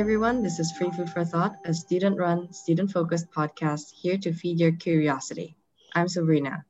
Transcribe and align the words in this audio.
everyone, 0.00 0.42
this 0.42 0.58
is 0.58 0.72
Free 0.72 0.90
Food 0.90 1.10
for 1.10 1.26
Thought, 1.26 1.56
a 1.66 1.74
student 1.74 2.16
run, 2.16 2.50
student 2.54 2.90
focused 2.90 3.30
podcast 3.30 3.92
here 3.92 4.16
to 4.16 4.32
feed 4.32 4.58
your 4.58 4.72
curiosity. 4.72 5.58
I'm 5.94 6.08
Sabrina. 6.08 6.64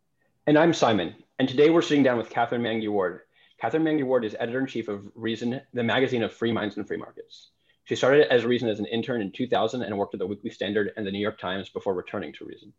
And 0.48 0.58
I'm 0.58 0.74
Simon. 0.74 1.14
And 1.38 1.48
today 1.48 1.70
we're 1.70 1.80
sitting 1.80 2.02
down 2.02 2.18
with 2.18 2.28
Katherine 2.28 2.60
Mangu 2.60 2.90
Ward. 2.90 3.20
Katherine 3.60 3.84
Mangu 3.84 4.02
Ward 4.02 4.24
is 4.24 4.34
editor 4.40 4.58
in 4.58 4.66
chief 4.66 4.88
of 4.88 5.04
Reason, 5.14 5.60
the 5.72 5.84
magazine 5.84 6.24
of 6.24 6.32
free 6.32 6.50
minds 6.50 6.76
and 6.76 6.88
free 6.88 6.96
markets. 6.96 7.52
She 7.84 7.94
started 7.94 8.26
as 8.32 8.44
Reason 8.44 8.68
as 8.68 8.80
an 8.80 8.86
intern 8.86 9.22
in 9.22 9.30
2000 9.30 9.82
and 9.82 9.96
worked 9.96 10.14
at 10.14 10.18
the 10.18 10.26
Weekly 10.26 10.50
Standard 10.50 10.90
and 10.96 11.06
the 11.06 11.12
New 11.12 11.20
York 11.20 11.38
Times 11.38 11.68
before 11.68 11.94
returning 11.94 12.32
to 12.32 12.44
Reason. 12.44 12.72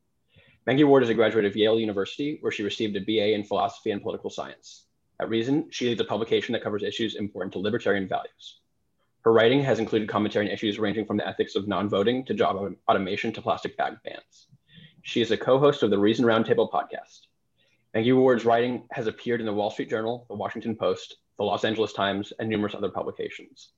Mangu 0.67 0.85
Ward 0.85 1.03
is 1.03 1.09
a 1.09 1.13
graduate 1.13 1.45
of 1.45 1.55
Yale 1.55 1.79
University, 1.79 2.39
where 2.41 2.51
she 2.51 2.63
received 2.63 2.97
a 2.97 2.99
BA 2.99 3.35
in 3.35 3.45
philosophy 3.45 3.91
and 3.91 4.01
political 4.01 4.29
science. 4.29 4.83
At 5.17 5.29
Reason, 5.29 5.67
she 5.71 5.87
leads 5.87 6.01
a 6.01 6.03
publication 6.03 6.51
that 6.51 6.63
covers 6.63 6.83
issues 6.83 7.15
important 7.15 7.53
to 7.53 7.59
libertarian 7.59 8.09
values. 8.09 8.60
Her 9.23 9.31
writing 9.31 9.61
has 9.63 9.79
included 9.79 10.09
commentary 10.09 10.47
on 10.47 10.51
issues 10.51 10.79
ranging 10.79 11.05
from 11.05 11.17
the 11.17 11.27
ethics 11.27 11.55
of 11.55 11.67
non-voting 11.67 12.25
to 12.25 12.33
job 12.33 12.57
automation 12.89 13.31
to 13.33 13.41
plastic 13.41 13.77
bag 13.77 13.93
bans. 14.03 14.47
She 15.03 15.21
is 15.21 15.31
a 15.31 15.37
co-host 15.37 15.83
of 15.83 15.91
the 15.91 15.99
Reason 15.99 16.25
Roundtable 16.25 16.71
podcast. 16.71 17.27
Mangu 17.95 18.17
Ward's 18.17 18.45
writing 18.45 18.83
has 18.91 19.07
appeared 19.07 19.39
in 19.39 19.45
the 19.45 19.53
Wall 19.53 19.69
Street 19.69 19.89
Journal, 19.89 20.25
the 20.27 20.35
Washington 20.35 20.75
Post, 20.75 21.17
the 21.37 21.43
Los 21.43 21.65
Angeles 21.65 21.93
Times, 21.93 22.33
and 22.39 22.49
numerous 22.49 22.73
other 22.73 22.89
publications. 22.89 23.69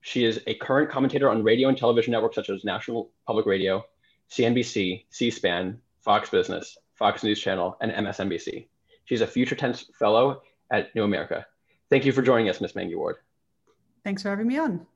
She 0.00 0.24
is 0.24 0.40
a 0.46 0.54
current 0.54 0.90
commentator 0.90 1.28
on 1.30 1.42
radio 1.42 1.68
and 1.68 1.76
television 1.76 2.12
networks 2.12 2.36
such 2.36 2.48
as 2.48 2.64
National 2.64 3.10
Public 3.26 3.46
Radio, 3.46 3.84
CNBC, 4.30 5.04
C-SPAN, 5.10 5.80
Fox 6.00 6.30
Business, 6.30 6.78
Fox 6.94 7.22
News 7.22 7.40
Channel, 7.40 7.76
and 7.80 7.92
MSNBC. 7.92 8.68
She's 9.04 9.20
a 9.20 9.26
Future 9.26 9.54
Tense 9.54 9.90
Fellow 9.98 10.42
at 10.70 10.94
New 10.94 11.04
America. 11.04 11.46
Thank 11.90 12.04
you 12.04 12.12
for 12.12 12.22
joining 12.22 12.48
us, 12.48 12.60
Ms. 12.60 12.72
Mangu 12.72 12.96
Ward. 12.96 13.16
Thanks 14.06 14.22
for 14.22 14.30
having 14.30 14.46
me 14.46 14.56
on. 14.56 14.86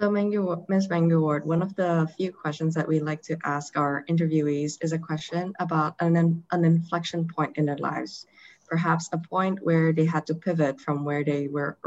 So 0.00 0.10
Ms. 0.10 0.88
Mangu 0.88 1.20
Ward, 1.20 1.46
one 1.46 1.62
of 1.62 1.76
the 1.76 2.10
few 2.16 2.32
questions 2.32 2.74
that 2.74 2.88
we 2.88 2.98
like 2.98 3.22
to 3.22 3.38
ask 3.44 3.76
our 3.76 4.04
interviewees 4.08 4.78
is 4.82 4.92
a 4.92 4.98
question 4.98 5.54
about 5.60 5.94
an, 6.00 6.16
an 6.50 6.64
inflection 6.64 7.28
point 7.28 7.58
in 7.58 7.66
their 7.66 7.76
lives, 7.76 8.26
perhaps 8.68 9.08
a 9.12 9.18
point 9.18 9.60
where 9.62 9.92
they 9.92 10.04
had 10.04 10.26
to 10.26 10.34
pivot 10.34 10.80
from 10.80 11.04
where 11.04 11.22
they 11.22 11.46
were 11.46 11.78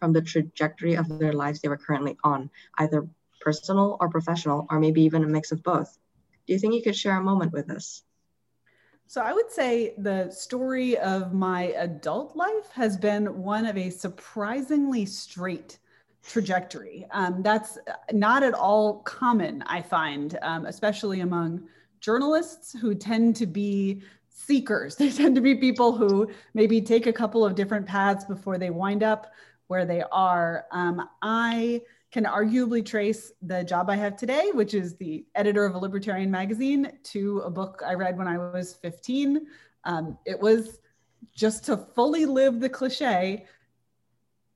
from 0.00 0.14
the 0.14 0.22
trajectory 0.22 0.96
of 0.96 1.18
their 1.18 1.34
lives 1.34 1.60
they 1.60 1.68
were 1.68 1.76
currently 1.76 2.16
on, 2.24 2.48
either 2.78 3.06
personal 3.42 3.98
or 4.00 4.08
professional, 4.08 4.66
or 4.70 4.80
maybe 4.80 5.02
even 5.02 5.22
a 5.22 5.28
mix 5.28 5.52
of 5.52 5.62
both. 5.62 5.98
Do 6.46 6.54
you 6.54 6.58
think 6.58 6.72
you 6.72 6.82
could 6.82 6.96
share 6.96 7.18
a 7.18 7.22
moment 7.22 7.52
with 7.52 7.68
us? 7.68 8.02
So 9.06 9.20
I 9.20 9.32
would 9.32 9.50
say 9.50 9.94
the 9.98 10.30
story 10.30 10.96
of 10.98 11.34
my 11.34 11.64
adult 11.76 12.34
life 12.34 12.70
has 12.72 12.96
been 12.96 13.42
one 13.42 13.66
of 13.66 13.76
a 13.76 13.90
surprisingly 13.90 15.04
straight 15.04 15.78
trajectory. 16.22 17.06
Um, 17.10 17.42
that's 17.42 17.78
not 18.12 18.42
at 18.42 18.54
all 18.54 19.00
common, 19.00 19.62
I 19.66 19.82
find, 19.82 20.38
um, 20.42 20.66
especially 20.66 21.20
among 21.20 21.68
journalists 22.00 22.72
who 22.72 22.94
tend 22.94 23.36
to 23.36 23.46
be 23.46 24.02
seekers. 24.28 24.96
They 24.98 25.10
tend 25.10 25.34
to 25.34 25.40
be 25.40 25.56
people 25.56 25.92
who 25.92 26.30
maybe 26.54 26.80
take 26.80 27.06
a 27.06 27.12
couple 27.12 27.44
of 27.44 27.54
different 27.54 27.86
paths 27.86 28.24
before 28.24 28.56
they 28.56 28.70
wind 28.70 29.02
up 29.02 29.32
where 29.66 29.84
they 29.84 30.02
are. 30.10 30.66
Um, 30.70 31.08
I 31.22 31.82
can 32.12 32.24
arguably 32.24 32.84
trace 32.84 33.32
the 33.40 33.64
job 33.64 33.88
I 33.88 33.96
have 33.96 34.16
today, 34.16 34.50
which 34.52 34.74
is 34.74 34.96
the 34.96 35.24
editor 35.34 35.64
of 35.64 35.74
a 35.74 35.78
libertarian 35.78 36.30
magazine, 36.30 36.92
to 37.04 37.38
a 37.40 37.50
book 37.50 37.82
I 37.84 37.94
read 37.94 38.18
when 38.18 38.28
I 38.28 38.36
was 38.36 38.74
15. 38.74 39.46
Um, 39.84 40.18
it 40.26 40.38
was 40.38 40.78
just 41.34 41.64
to 41.64 41.78
fully 41.78 42.26
live 42.26 42.60
the 42.60 42.68
cliche, 42.68 43.46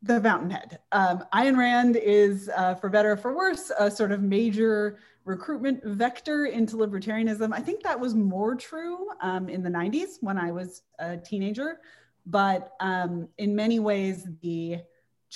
the 0.03 0.21
Fountainhead. 0.21 0.81
Um, 0.93 1.25
Ayn 1.33 1.57
Rand 1.57 1.97
is, 1.97 2.51
uh, 2.55 2.75
for 2.75 2.91
better 2.91 3.13
or 3.13 3.17
for 3.17 3.35
worse, 3.35 3.73
a 3.79 3.91
sort 3.91 4.13
of 4.13 4.23
major 4.23 4.99
recruitment 5.25 5.83
vector 5.83 6.45
into 6.45 6.77
libertarianism. 6.77 7.55
I 7.55 7.61
think 7.61 7.83
that 7.83 7.99
was 7.99 8.15
more 8.15 8.55
true 8.55 9.09
um, 9.23 9.49
in 9.49 9.63
the 9.63 9.71
90s 9.71 10.19
when 10.21 10.37
I 10.37 10.53
was 10.53 10.83
a 10.99 11.17
teenager, 11.17 11.81
but 12.27 12.75
um, 12.81 13.29
in 13.39 13.57
many 13.57 13.79
ways, 13.79 14.29
the 14.43 14.83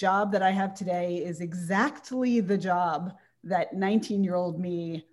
job 0.00 0.33
that 0.33 0.43
I 0.43 0.50
have 0.50 0.75
today 0.75 1.16
is 1.16 1.43
exactly 1.43 2.41
the 2.41 2.56
job 2.56 3.12
that 3.44 3.75
19 3.75 4.25
year 4.25 4.34
old 4.34 4.59
me 4.59 5.05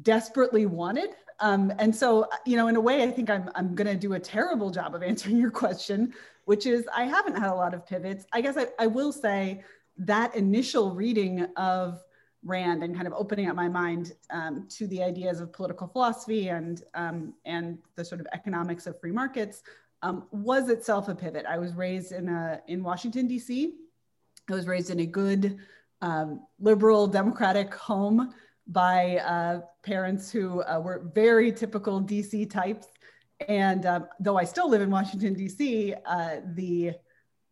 desperately 0.00 0.64
wanted. 0.64 1.10
Um, 1.40 1.72
and 1.80 1.94
so, 1.94 2.28
you 2.46 2.56
know, 2.56 2.68
in 2.68 2.76
a 2.76 2.80
way, 2.80 3.02
I 3.02 3.10
think 3.10 3.28
I'm, 3.28 3.50
I'm 3.56 3.74
going 3.74 3.88
to 3.88 3.96
do 3.96 4.12
a 4.12 4.20
terrible 4.20 4.70
job 4.70 4.94
of 4.94 5.02
answering 5.10 5.38
your 5.38 5.50
question, 5.50 6.14
which 6.44 6.66
is 6.66 6.86
I 6.94 7.02
haven't 7.02 7.36
had 7.36 7.50
a 7.50 7.54
lot 7.54 7.74
of 7.74 7.84
pivots. 7.84 8.24
I 8.32 8.40
guess 8.40 8.56
I, 8.56 8.68
I 8.78 8.86
will 8.86 9.10
say 9.10 9.64
that 9.98 10.36
initial 10.36 10.94
reading 10.94 11.48
of 11.56 12.00
Rand 12.44 12.84
and 12.84 12.94
kind 12.94 13.08
of 13.08 13.14
opening 13.14 13.48
up 13.48 13.56
my 13.56 13.68
mind 13.68 14.12
um, 14.30 14.68
to 14.70 14.86
the 14.86 15.02
ideas 15.02 15.40
of 15.40 15.52
political 15.52 15.88
philosophy 15.88 16.48
and, 16.48 16.84
um, 16.94 17.34
and 17.44 17.78
the 17.96 18.04
sort 18.04 18.20
of 18.20 18.28
economics 18.32 18.86
of 18.86 19.00
free 19.00 19.12
markets 19.12 19.64
um, 20.02 20.26
was 20.30 20.68
itself 20.68 21.08
a 21.08 21.14
pivot. 21.14 21.44
I 21.44 21.58
was 21.58 21.74
raised 21.74 22.12
in, 22.12 22.28
a, 22.28 22.60
in 22.68 22.84
Washington, 22.84 23.26
D.C. 23.26 23.74
I 24.50 24.54
was 24.54 24.66
raised 24.66 24.90
in 24.90 25.00
a 25.00 25.06
good 25.06 25.58
um, 26.00 26.46
liberal 26.58 27.06
democratic 27.06 27.74
home 27.74 28.34
by 28.66 29.18
uh, 29.18 29.60
parents 29.82 30.30
who 30.30 30.62
uh, 30.62 30.80
were 30.80 31.10
very 31.14 31.52
typical 31.52 32.00
DC 32.00 32.50
types. 32.50 32.88
And 33.48 33.86
um, 33.86 34.06
though 34.20 34.36
I 34.36 34.44
still 34.44 34.68
live 34.68 34.80
in 34.80 34.90
Washington, 34.90 35.34
DC, 35.34 35.96
uh, 36.06 36.36
the 36.54 36.92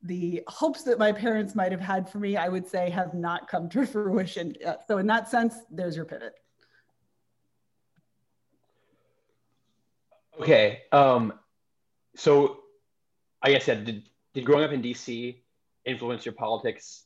the 0.02 0.42
hopes 0.48 0.82
that 0.84 0.98
my 0.98 1.12
parents 1.12 1.54
might 1.54 1.70
have 1.72 1.80
had 1.80 2.08
for 2.08 2.18
me, 2.18 2.34
I 2.34 2.48
would 2.48 2.66
say, 2.66 2.88
have 2.88 3.12
not 3.12 3.48
come 3.48 3.68
to 3.68 3.84
fruition. 3.86 4.54
So 4.88 4.96
in 4.96 5.06
that 5.08 5.28
sense, 5.28 5.54
there's 5.70 5.94
your 5.94 6.06
pivot. 6.06 6.32
Okay. 10.40 10.82
Um, 10.90 11.34
so 12.16 12.60
I 13.42 13.50
guess 13.50 13.68
yeah, 13.68 13.74
did, 13.74 14.04
did 14.32 14.44
growing 14.46 14.64
up 14.64 14.72
in 14.72 14.80
DC 14.80 15.36
influence 15.84 16.24
your 16.24 16.34
politics 16.34 17.04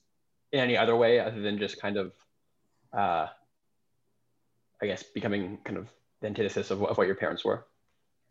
in 0.52 0.60
any 0.60 0.76
other 0.76 0.96
way 0.96 1.20
other 1.20 1.40
than 1.40 1.58
just 1.58 1.80
kind 1.80 1.96
of, 1.96 2.12
uh, 2.92 3.26
I 4.80 4.86
guess, 4.86 5.02
becoming 5.02 5.58
kind 5.64 5.78
of 5.78 5.88
the 6.20 6.28
antithesis 6.28 6.70
of, 6.70 6.82
of 6.84 6.96
what 6.96 7.06
your 7.06 7.16
parents 7.16 7.44
were? 7.44 7.66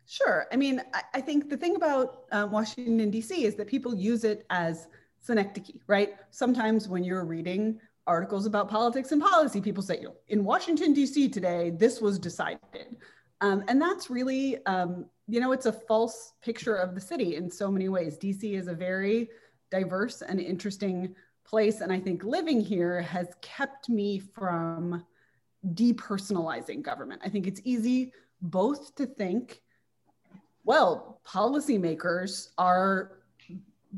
Sure. 0.06 0.46
I 0.52 0.56
mean, 0.56 0.82
I, 0.92 1.02
I 1.14 1.20
think 1.20 1.48
the 1.48 1.56
thing 1.56 1.76
about 1.76 2.24
uh, 2.30 2.46
Washington, 2.50 3.10
D.C. 3.10 3.44
is 3.44 3.54
that 3.56 3.66
people 3.66 3.94
use 3.94 4.24
it 4.24 4.44
as 4.50 4.88
synecdoche, 5.20 5.76
right? 5.86 6.14
Sometimes 6.30 6.88
when 6.88 7.04
you're 7.04 7.24
reading 7.24 7.78
articles 8.06 8.44
about 8.44 8.68
politics 8.68 9.12
and 9.12 9.22
policy, 9.22 9.60
people 9.60 9.82
say, 9.82 9.98
you 9.98 10.04
know, 10.04 10.14
in 10.28 10.44
Washington, 10.44 10.92
D.C. 10.92 11.28
today, 11.28 11.70
this 11.70 12.00
was 12.00 12.18
decided. 12.18 12.96
Um, 13.40 13.64
and 13.68 13.80
that's 13.80 14.10
really, 14.10 14.64
um, 14.66 15.06
you 15.26 15.40
know, 15.40 15.52
it's 15.52 15.66
a 15.66 15.72
false 15.72 16.34
picture 16.42 16.76
of 16.76 16.94
the 16.94 17.00
city 17.00 17.36
in 17.36 17.50
so 17.50 17.70
many 17.70 17.88
ways. 17.88 18.18
D.C. 18.18 18.54
is 18.54 18.68
a 18.68 18.74
very 18.74 19.30
diverse 19.78 20.18
and 20.28 20.38
interesting 20.40 20.98
place. 21.50 21.76
And 21.82 21.90
I 21.96 22.00
think 22.00 22.18
living 22.36 22.60
here 22.60 22.96
has 23.14 23.28
kept 23.42 23.88
me 23.88 24.18
from 24.18 25.04
depersonalizing 25.82 26.80
government. 26.90 27.20
I 27.24 27.28
think 27.28 27.46
it's 27.46 27.60
easy 27.64 28.12
both 28.40 28.94
to 28.96 29.04
think, 29.06 29.62
well, 30.64 30.94
policymakers 31.26 32.32
are 32.56 33.18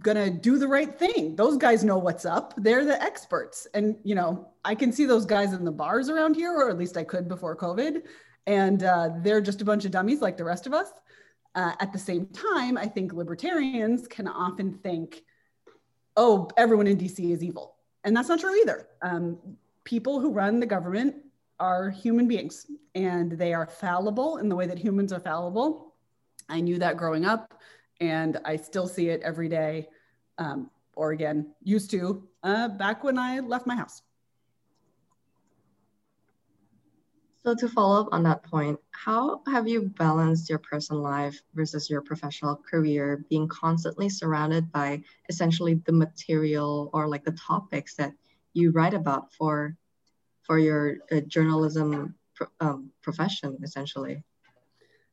going 0.06 0.20
to 0.24 0.30
do 0.48 0.58
the 0.58 0.68
right 0.76 0.92
thing. 1.02 1.36
Those 1.36 1.56
guys 1.56 1.84
know 1.84 1.98
what's 1.98 2.26
up. 2.36 2.54
They're 2.56 2.84
the 2.84 3.00
experts. 3.10 3.66
And, 3.74 3.96
you 4.04 4.14
know, 4.14 4.30
I 4.64 4.74
can 4.74 4.92
see 4.92 5.06
those 5.06 5.26
guys 5.26 5.52
in 5.52 5.64
the 5.64 5.72
bars 5.72 6.08
around 6.08 6.34
here, 6.36 6.52
or 6.52 6.68
at 6.70 6.78
least 6.78 6.96
I 6.96 7.04
could 7.04 7.28
before 7.28 7.56
COVID. 7.56 8.02
And 8.46 8.82
uh, 8.82 9.10
they're 9.24 9.40
just 9.40 9.62
a 9.62 9.64
bunch 9.64 9.84
of 9.84 9.90
dummies 9.90 10.20
like 10.20 10.36
the 10.36 10.44
rest 10.44 10.66
of 10.66 10.72
us. 10.72 10.90
Uh, 11.54 11.72
at 11.80 11.92
the 11.92 11.98
same 11.98 12.26
time, 12.26 12.76
I 12.76 12.86
think 12.94 13.12
libertarians 13.12 14.06
can 14.06 14.28
often 14.28 14.68
think, 14.86 15.22
oh, 16.16 16.48
everyone 16.56 16.86
in 16.86 16.96
DC 16.96 17.30
is 17.30 17.42
evil. 17.42 17.76
And 18.04 18.16
that's 18.16 18.28
not 18.28 18.40
true 18.40 18.54
either. 18.60 18.88
Um, 19.02 19.38
people 19.84 20.20
who 20.20 20.30
run 20.30 20.60
the 20.60 20.66
government 20.66 21.16
are 21.58 21.90
human 21.90 22.28
beings 22.28 22.66
and 22.94 23.32
they 23.32 23.54
are 23.54 23.66
fallible 23.66 24.38
in 24.38 24.48
the 24.48 24.56
way 24.56 24.66
that 24.66 24.78
humans 24.78 25.12
are 25.12 25.20
fallible. 25.20 25.94
I 26.48 26.60
knew 26.60 26.78
that 26.78 26.96
growing 26.96 27.24
up 27.24 27.60
and 28.00 28.38
I 28.44 28.56
still 28.56 28.86
see 28.86 29.08
it 29.08 29.22
every 29.22 29.48
day, 29.48 29.88
um, 30.38 30.70
or 30.94 31.12
again, 31.12 31.54
used 31.62 31.90
to 31.92 32.26
uh, 32.42 32.68
back 32.68 33.04
when 33.04 33.18
I 33.18 33.40
left 33.40 33.66
my 33.66 33.74
house. 33.74 34.02
So 37.46 37.54
to 37.54 37.68
follow 37.68 38.00
up 38.00 38.08
on 38.10 38.24
that 38.24 38.42
point, 38.42 38.80
how 38.90 39.40
have 39.46 39.68
you 39.68 39.82
balanced 39.82 40.50
your 40.50 40.58
personal 40.58 41.00
life 41.00 41.40
versus 41.54 41.88
your 41.88 42.00
professional 42.00 42.56
career 42.56 43.24
being 43.30 43.46
constantly 43.46 44.08
surrounded 44.08 44.72
by 44.72 45.04
essentially 45.28 45.74
the 45.86 45.92
material 45.92 46.90
or 46.92 47.06
like 47.06 47.22
the 47.22 47.38
topics 47.46 47.94
that 47.94 48.12
you 48.52 48.72
write 48.72 48.94
about 48.94 49.32
for 49.32 49.76
for 50.42 50.58
your 50.58 50.96
uh, 51.12 51.20
journalism 51.20 52.16
um, 52.58 52.90
profession 53.00 53.56
essentially? 53.62 54.24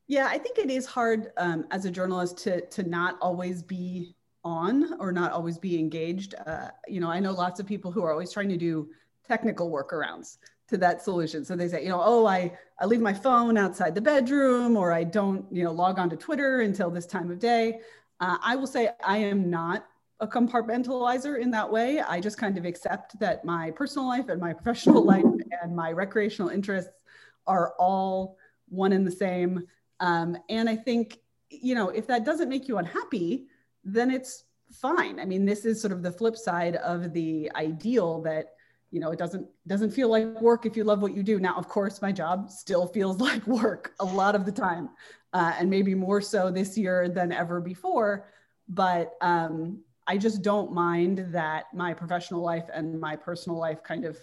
Yeah, 0.07 0.25
I 0.25 0.39
think 0.39 0.57
it 0.57 0.71
is 0.71 0.88
hard 0.88 1.33
um, 1.38 1.68
as 1.69 1.85
a 1.85 1.91
journalist 1.91 2.39
to 2.45 2.62
to 2.62 2.81
not 2.81 3.19
always 3.21 3.62
be 3.62 4.15
on 4.44 5.00
or 5.00 5.12
not 5.12 5.33
always 5.33 5.59
be 5.59 5.77
engaged. 5.77 6.33
Uh, 6.47 6.69
you 6.88 7.00
know, 7.00 7.12
I 7.12 7.19
know 7.19 7.31
lots 7.31 7.59
of 7.59 7.68
people 7.68 7.91
who 7.91 8.03
are 8.03 8.12
always 8.12 8.31
trying 8.31 8.50
to 8.50 8.57
do 8.57 8.89
technical 9.24 9.69
workarounds 9.69 10.39
to 10.69 10.77
that 10.77 11.01
solution. 11.01 11.44
So 11.44 11.56
they 11.56 11.68
say, 11.68 11.83
you 11.83 11.89
know, 11.89 12.01
oh, 12.04 12.25
I, 12.25 12.57
I 12.80 12.86
leave 12.86 13.01
my 13.01 13.13
phone 13.13 13.57
outside 13.57 13.95
the 13.95 14.01
bedroom 14.01 14.77
or 14.77 14.92
I 14.92 15.04
don't, 15.04 15.45
you 15.51 15.63
know, 15.63 15.71
log 15.71 16.00
on 16.00 16.10
to 16.10 16.15
Twitter 16.15 16.62
until 16.62 16.89
this 16.89 17.06
time 17.06 17.30
of 17.31 17.39
day. 17.39 17.80
Uh, 18.19 18.38
I 18.42 18.56
will 18.56 18.68
say 18.68 18.89
I 19.04 19.18
am 19.18 19.50
not 19.50 19.86
a 20.19 20.27
compartmentalizer 20.27 21.39
in 21.39 21.51
that 21.51 21.69
way. 21.69 22.00
I 22.00 22.19
just 22.19 22.38
kind 22.38 22.57
of 22.57 22.65
accept 22.65 23.19
that 23.19 23.44
my 23.44 23.71
personal 23.71 24.07
life 24.07 24.30
and 24.30 24.39
my 24.39 24.54
professional 24.62 25.04
life 25.04 25.25
and 25.62 25.75
my 25.75 25.92
recreational 25.92 26.50
interests 26.50 27.04
are 27.45 27.74
all 27.77 28.38
one 28.69 28.94
and 28.94 29.06
the 29.06 29.12
same. 29.12 29.68
Um, 30.00 30.38
and 30.50 30.69
I 30.69 30.75
think, 30.75 31.19
you 31.50 31.75
know, 31.75 31.89
if 31.89 32.07
that 32.07 32.25
doesn't 32.25 32.50
make 32.50 32.68
you 32.68 32.77
unhappy, 32.77 33.48
then 33.83 34.09
it's 34.09 34.45
fine. 34.71 35.19
I 35.19 35.25
mean, 35.25 35.45
this 35.45 35.66
is 35.66 35.81
sort 35.81 35.94
of 35.94 36.01
the 36.01 36.12
flip 36.12 36.36
side 36.36 36.77
of 36.77 37.13
the 37.13 37.51
ideal 37.56 38.21
that 38.24 38.54
you 38.94 39.00
know 39.00 39.10
it 39.10 39.18
doesn't 39.18 39.48
doesn't 39.66 39.90
feel 39.90 40.07
like 40.07 40.40
work 40.40 40.68
if 40.68 40.78
you 40.78 40.84
love 40.84 41.01
what 41.01 41.16
you 41.16 41.24
do. 41.24 41.40
Now 41.40 41.56
of 41.57 41.68
course 41.68 42.00
my 42.00 42.12
job 42.12 42.51
still 42.51 42.86
feels 42.86 43.19
like 43.30 43.45
work 43.48 43.94
a 44.00 44.06
lot 44.06 44.36
of 44.36 44.45
the 44.45 44.51
time 44.51 44.90
uh, 45.34 45.54
and 45.57 45.68
maybe 45.68 45.95
more 45.95 46.22
so 46.22 46.51
this 46.51 46.78
year 46.78 47.10
than 47.10 47.31
ever 47.31 47.60
before. 47.60 48.30
But 48.69 49.16
um, 49.22 49.80
i 50.06 50.18
just 50.18 50.42
don't 50.42 50.72
mind 50.74 51.25
that 51.31 51.63
my 51.74 51.94
professional 51.94 52.42
life 52.42 52.66
and 52.74 53.00
my 53.00 53.16
personal 53.16 53.57
life 53.57 53.81
kind 53.84 54.04
of 54.06 54.18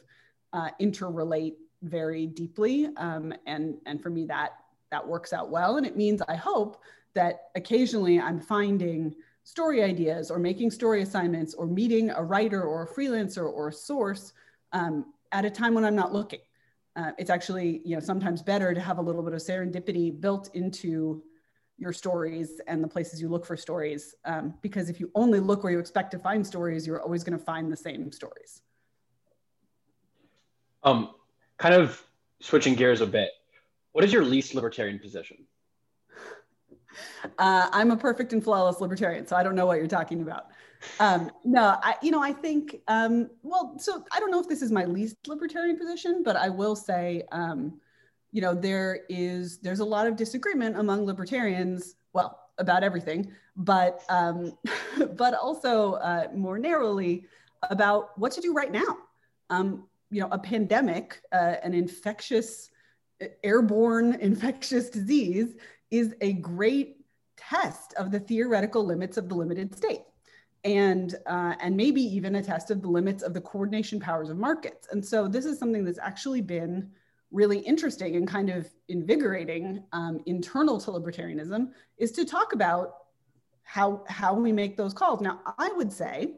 uh, 0.53 0.69
interrelate 0.81 1.55
very 1.83 2.27
deeply. 2.27 2.89
Um, 2.97 3.35
and 3.47 3.77
and 3.87 4.01
for 4.01 4.11
me 4.11 4.25
that 4.27 4.53
that 4.93 5.07
works 5.07 5.33
out 5.33 5.51
well. 5.51 5.79
And 5.79 5.87
it 5.87 5.97
means 5.97 6.23
i 6.29 6.37
hope 6.37 6.81
that 7.15 7.49
occasionally 7.57 8.21
i'm 8.21 8.39
finding 8.39 9.17
story 9.43 9.83
ideas 9.83 10.31
or 10.31 10.39
making 10.39 10.71
story 10.71 11.03
assignments 11.03 11.55
or 11.55 11.67
meeting 11.67 12.11
a 12.11 12.23
writer 12.23 12.63
or 12.63 12.85
a 12.85 12.89
freelancer 12.89 13.51
or 13.53 13.69
a 13.69 13.73
source 13.73 14.33
um, 14.73 15.13
at 15.33 15.45
a 15.45 15.51
time 15.51 15.75
when 15.75 15.85
I'm 15.85 15.95
not 15.95 16.13
looking. 16.13 16.41
Uh, 16.97 17.13
it's 17.19 17.31
actually, 17.31 17.83
you 17.85 17.95
know, 17.95 18.01
sometimes 18.01 18.43
better 18.43 18.75
to 18.75 18.81
have 18.81 18.99
a 18.99 19.03
little 19.03 19.23
bit 19.23 19.33
of 19.33 19.41
serendipity 19.41 20.19
built 20.21 20.51
into 20.55 21.23
your 21.79 21.93
stories 21.93 22.61
and 22.67 22.83
the 22.85 22.89
places 22.89 23.21
you 23.21 23.29
look 23.29 23.47
for 23.47 23.57
stories. 23.57 24.15
Um, 24.25 24.55
because 24.61 24.91
if 24.91 25.01
you 25.01 25.11
only 25.15 25.41
look 25.41 25.63
where 25.63 25.73
you 25.73 25.79
expect 25.79 26.11
to 26.13 26.19
find 26.19 26.47
stories, 26.47 26.87
you're 26.87 27.01
always 27.01 27.25
going 27.25 27.39
to 27.39 27.45
find 27.45 27.73
the 27.73 27.77
same 27.77 28.13
stories. 28.13 28.61
Um, 30.83 31.11
kind 31.59 31.75
of 31.75 32.03
switching 32.41 32.75
gears 32.75 33.01
a 33.01 33.07
bit, 33.07 33.31
what 33.93 34.05
is 34.05 34.13
your 34.13 34.25
least 34.25 34.55
libertarian 34.55 34.99
position? 34.99 35.47
Uh, 37.39 37.69
I'm 37.73 37.91
a 37.91 37.97
perfect 37.97 38.33
and 38.33 38.43
flawless 38.43 38.81
libertarian, 38.81 39.27
so 39.27 39.37
I 39.37 39.43
don't 39.43 39.55
know 39.55 39.67
what 39.67 39.79
you're 39.79 39.87
talking 39.87 40.23
about. 40.23 40.47
Um, 40.99 41.31
no, 41.45 41.79
I, 41.83 41.97
you 42.03 42.11
know, 42.11 42.23
I 42.23 42.33
think, 42.33 42.81
um, 42.89 43.31
well, 43.43 43.75
so 43.79 44.05
I 44.13 44.21
don't 44.21 44.31
know 44.31 44.41
if 44.41 44.49
this 44.49 44.63
is 44.63 44.71
my 44.71 44.85
least 44.85 45.17
libertarian 45.27 45.79
position, 45.79 46.23
but 46.23 46.37
I 46.37 46.49
will 46.49 46.77
say, 46.77 47.23
um, 47.33 47.81
you 48.33 48.41
know, 48.41 48.55
there 48.55 49.01
is, 49.09 49.59
there's 49.59 49.81
a 49.81 49.85
lot 49.85 50.07
of 50.07 50.17
disagreement 50.17 50.79
among 50.79 51.05
libertarians, 51.05 51.97
well, 52.13 52.41
about 52.59 52.83
everything, 52.85 53.33
but, 53.57 54.03
um, 54.09 54.57
but 55.17 55.35
also 55.35 55.95
uh, 55.95 56.29
more 56.35 56.59
narrowly 56.59 57.27
about 57.71 58.19
what 58.19 58.33
to 58.33 58.41
do 58.41 58.53
right 58.53 58.73
now. 58.73 58.99
Um, 59.51 59.87
you 60.11 60.21
know, 60.21 60.29
a 60.31 60.39
pandemic, 60.39 61.21
uh, 61.33 61.57
an 61.63 61.75
infectious, 61.75 62.71
airborne 63.45 64.15
infectious 64.21 64.91
disease 64.91 65.55
is 65.91 66.15
a 66.21 66.35
great 66.35 66.97
test 67.37 67.95
of 67.95 68.11
the 68.11 68.21
theoretical 68.21 68.85
limits 68.85 69.17
of 69.17 69.29
the 69.29 69.35
limited 69.35 69.75
state 69.75 70.03
and 70.65 71.17
uh, 71.27 71.55
and 71.61 71.77
maybe 71.77 72.03
even 72.03 72.37
a 72.37 72.43
test 72.43 72.71
of 72.71 72.83
the 72.83 72.89
limits 72.89 73.23
of 73.23 73.35
the 73.35 73.41
coordination 73.41 73.99
powers 73.99 74.29
of 74.29 74.37
markets. 74.37 74.89
And 74.91 75.05
so 75.05 75.29
this 75.29 75.45
is 75.45 75.59
something 75.59 75.85
that's 75.85 75.99
actually 75.99 76.43
been 76.43 76.91
really 77.31 77.59
interesting 77.61 78.17
and 78.17 78.27
kind 78.27 78.51
of 78.51 78.69
invigorating 78.89 79.85
um, 79.93 80.21
internal 80.27 80.81
to 80.81 80.91
libertarianism 80.91 81.69
is 81.97 82.13
to 82.13 82.25
talk 82.25 82.53
about 82.53 82.95
how 83.63 84.05
how 84.09 84.35
we 84.35 84.53
make 84.53 84.77
those 84.77 84.93
calls. 84.93 85.21
Now, 85.21 85.41
I 85.59 85.73
would 85.73 85.93
say 85.93 86.35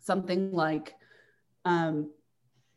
something 0.00 0.52
like 0.52 0.94
um, 1.64 2.10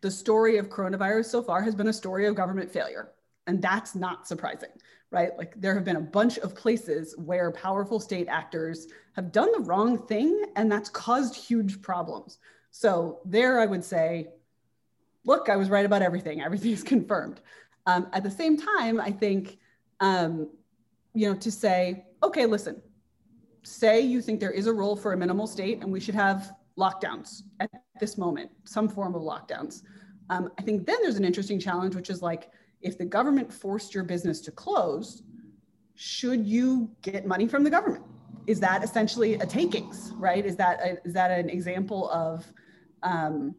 the 0.01 0.11
story 0.11 0.57
of 0.57 0.69
coronavirus 0.69 1.25
so 1.25 1.41
far 1.41 1.61
has 1.61 1.75
been 1.75 1.87
a 1.87 1.93
story 1.93 2.27
of 2.27 2.35
government 2.35 2.71
failure, 2.71 3.11
and 3.49 3.61
that's 3.61 3.95
not 3.95 4.27
surprising 4.27 4.69
right? 5.11 5.35
Like 5.37 5.59
there 5.59 5.73
have 5.73 5.83
been 5.83 5.95
a 5.95 6.01
bunch 6.01 6.37
of 6.37 6.55
places 6.55 7.15
where 7.17 7.51
powerful 7.51 7.99
state 7.99 8.27
actors 8.27 8.87
have 9.13 9.31
done 9.31 9.51
the 9.51 9.63
wrong 9.63 9.97
thing 9.97 10.45
and 10.55 10.71
that's 10.71 10.89
caused 10.89 11.35
huge 11.35 11.81
problems. 11.81 12.37
So 12.71 13.19
there 13.25 13.59
I 13.59 13.65
would 13.65 13.83
say, 13.83 14.29
look, 15.25 15.49
I 15.49 15.55
was 15.55 15.69
right 15.69 15.85
about 15.85 16.01
everything. 16.01 16.41
Everything 16.43 16.71
is 16.71 16.83
confirmed. 16.83 17.41
Um, 17.85 18.07
at 18.13 18.23
the 18.23 18.29
same 18.29 18.57
time, 18.57 19.01
I 19.01 19.11
think, 19.11 19.57
um, 19.99 20.49
you 21.13 21.27
know, 21.27 21.35
to 21.39 21.51
say, 21.51 22.05
okay, 22.21 22.45
listen, 22.45 22.81
say 23.63 24.01
you 24.01 24.21
think 24.21 24.39
there 24.39 24.51
is 24.51 24.67
a 24.67 24.73
role 24.73 24.95
for 24.95 25.13
a 25.13 25.17
minimal 25.17 25.47
state 25.47 25.81
and 25.81 25.91
we 25.91 25.99
should 25.99 26.15
have 26.15 26.53
lockdowns 26.77 27.43
at 27.59 27.69
this 27.99 28.17
moment, 28.17 28.51
some 28.63 28.87
form 28.87 29.15
of 29.15 29.23
lockdowns. 29.23 29.81
Um, 30.29 30.51
I 30.59 30.61
think 30.61 30.85
then 30.85 30.97
there's 31.01 31.15
an 31.15 31.25
interesting 31.25 31.59
challenge, 31.59 31.95
which 31.95 32.11
is 32.11 32.21
like, 32.21 32.51
if 32.81 32.97
the 32.97 33.05
government 33.05 33.51
forced 33.51 33.93
your 33.93 34.03
business 34.03 34.39
to 34.41 34.51
close, 34.51 35.23
should 35.95 36.47
you 36.47 36.89
get 37.01 37.25
money 37.25 37.47
from 37.47 37.63
the 37.63 37.69
government? 37.69 38.03
Is 38.47 38.59
that 38.61 38.83
essentially 38.83 39.35
a 39.35 39.45
takings, 39.45 40.13
right? 40.15 40.45
Is 40.45 40.55
that 40.55 40.79
a, 40.81 40.97
is 41.05 41.13
that 41.13 41.29
an 41.31 41.49
example 41.49 42.09
of 42.09 42.51
um, 43.03 43.55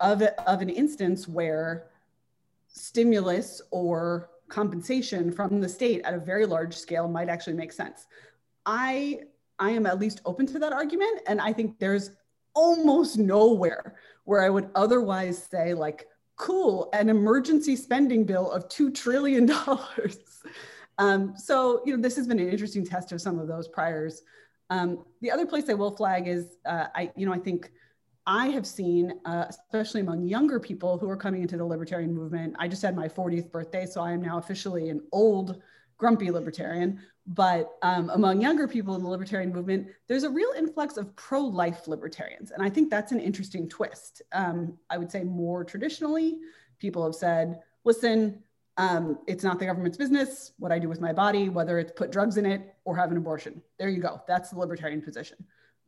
of 0.00 0.22
of 0.22 0.60
an 0.60 0.68
instance 0.68 1.26
where 1.26 1.88
stimulus 2.68 3.62
or 3.70 4.30
compensation 4.48 5.32
from 5.32 5.60
the 5.60 5.68
state 5.68 6.02
at 6.04 6.14
a 6.14 6.18
very 6.18 6.46
large 6.46 6.74
scale 6.74 7.08
might 7.08 7.28
actually 7.28 7.54
make 7.54 7.72
sense? 7.72 8.06
I 8.66 9.20
I 9.58 9.70
am 9.70 9.86
at 9.86 9.98
least 9.98 10.20
open 10.24 10.46
to 10.48 10.58
that 10.58 10.72
argument, 10.72 11.22
and 11.26 11.40
I 11.40 11.52
think 11.52 11.78
there's 11.78 12.10
almost 12.54 13.16
nowhere 13.16 13.96
where 14.24 14.44
I 14.44 14.50
would 14.50 14.68
otherwise 14.74 15.42
say 15.42 15.72
like 15.72 16.06
cool, 16.42 16.90
an 16.92 17.08
emergency 17.08 17.76
spending 17.76 18.24
bill 18.24 18.50
of 18.50 18.68
$2 18.68 18.92
trillion. 18.92 19.48
um, 20.98 21.34
so, 21.36 21.82
you 21.86 21.94
know, 21.94 22.02
this 22.02 22.16
has 22.16 22.26
been 22.26 22.40
an 22.40 22.48
interesting 22.48 22.84
test 22.84 23.12
of 23.12 23.20
some 23.20 23.38
of 23.38 23.46
those 23.46 23.68
priors. 23.68 24.22
Um, 24.68 25.04
the 25.20 25.30
other 25.30 25.46
place 25.46 25.68
I 25.70 25.74
will 25.74 25.92
flag 25.92 26.26
is, 26.26 26.56
uh, 26.66 26.86
I, 26.96 27.12
you 27.14 27.26
know, 27.26 27.32
I 27.32 27.38
think 27.38 27.70
I 28.26 28.48
have 28.48 28.66
seen, 28.66 29.12
uh, 29.24 29.44
especially 29.48 30.00
among 30.00 30.26
younger 30.26 30.58
people 30.58 30.98
who 30.98 31.08
are 31.08 31.16
coming 31.16 31.42
into 31.42 31.56
the 31.56 31.64
libertarian 31.64 32.12
movement. 32.12 32.56
I 32.58 32.66
just 32.66 32.82
had 32.82 32.96
my 32.96 33.06
40th 33.06 33.52
birthday, 33.52 33.86
so 33.86 34.00
I 34.00 34.10
am 34.10 34.20
now 34.20 34.38
officially 34.38 34.88
an 34.88 35.00
old, 35.12 35.62
grumpy 36.02 36.32
libertarian. 36.32 36.98
But 37.28 37.78
um, 37.82 38.10
among 38.10 38.40
younger 38.40 38.66
people 38.66 38.96
in 38.96 39.04
the 39.04 39.08
libertarian 39.08 39.52
movement, 39.52 39.86
there's 40.08 40.24
a 40.24 40.30
real 40.30 40.50
influx 40.58 40.96
of 40.96 41.14
pro 41.14 41.40
life 41.40 41.86
libertarians. 41.86 42.50
And 42.50 42.60
I 42.60 42.68
think 42.68 42.90
that's 42.90 43.12
an 43.12 43.20
interesting 43.20 43.68
twist. 43.68 44.20
Um, 44.32 44.76
I 44.90 44.98
would 44.98 45.12
say 45.12 45.22
more 45.22 45.62
traditionally, 45.62 46.38
people 46.80 47.04
have 47.04 47.14
said, 47.14 47.60
listen, 47.84 48.42
um, 48.78 49.20
it's 49.28 49.44
not 49.44 49.60
the 49.60 49.66
government's 49.66 49.96
business 49.96 50.54
what 50.58 50.72
I 50.72 50.80
do 50.80 50.88
with 50.88 51.00
my 51.00 51.12
body, 51.12 51.48
whether 51.48 51.78
it's 51.78 51.92
put 51.92 52.10
drugs 52.10 52.36
in 52.36 52.46
it 52.46 52.74
or 52.84 52.96
have 52.96 53.12
an 53.12 53.16
abortion. 53.16 53.62
There 53.78 53.88
you 53.88 54.02
go. 54.02 54.20
That's 54.26 54.50
the 54.50 54.58
libertarian 54.58 55.02
position. 55.02 55.36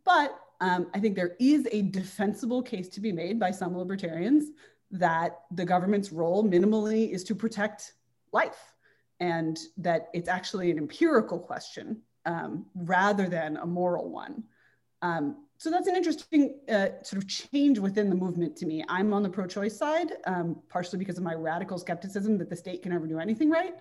But 0.04 0.38
um, 0.61 0.87
I 0.94 1.00
think 1.00 1.16
there 1.16 1.35
is 1.40 1.66
a 1.73 1.83
defensible 1.83 2.62
case 2.62 2.88
to 2.90 3.00
be 3.00 3.11
made 3.11 3.40
by 3.40 3.50
some 3.50 3.76
libertarians 3.76 4.44
that 4.92 5.40
the 5.50 5.64
government's 5.64 6.12
role 6.12 6.44
minimally 6.44 7.11
is 7.11 7.25
to 7.25 7.35
protect 7.35 7.94
life 8.30 8.74
and 9.33 9.59
that 9.87 10.00
it's 10.12 10.28
actually 10.28 10.71
an 10.71 10.78
empirical 10.78 11.38
question 11.50 11.87
um, 12.26 12.66
rather 12.75 13.26
than 13.37 13.50
a 13.57 13.66
moral 13.81 14.07
one. 14.11 14.35
Um, 15.00 15.25
so 15.57 15.71
that's 15.71 15.88
an 15.93 15.97
interesting 15.97 16.43
uh, 16.69 16.88
sort 17.02 17.23
of 17.23 17.26
change 17.28 17.78
within 17.78 18.11
the 18.12 18.19
movement 18.25 18.54
to 18.61 18.66
me. 18.66 18.85
I'm 18.97 19.14
on 19.16 19.23
the 19.23 19.33
pro-choice 19.37 19.76
side, 19.85 20.11
um, 20.26 20.49
partially 20.69 20.99
because 20.99 21.16
of 21.16 21.25
my 21.25 21.35
radical 21.35 21.78
skepticism 21.78 22.37
that 22.38 22.50
the 22.50 22.57
state 22.64 22.83
can 22.83 22.93
ever 22.93 23.07
do 23.07 23.19
anything 23.19 23.50
right. 23.50 23.76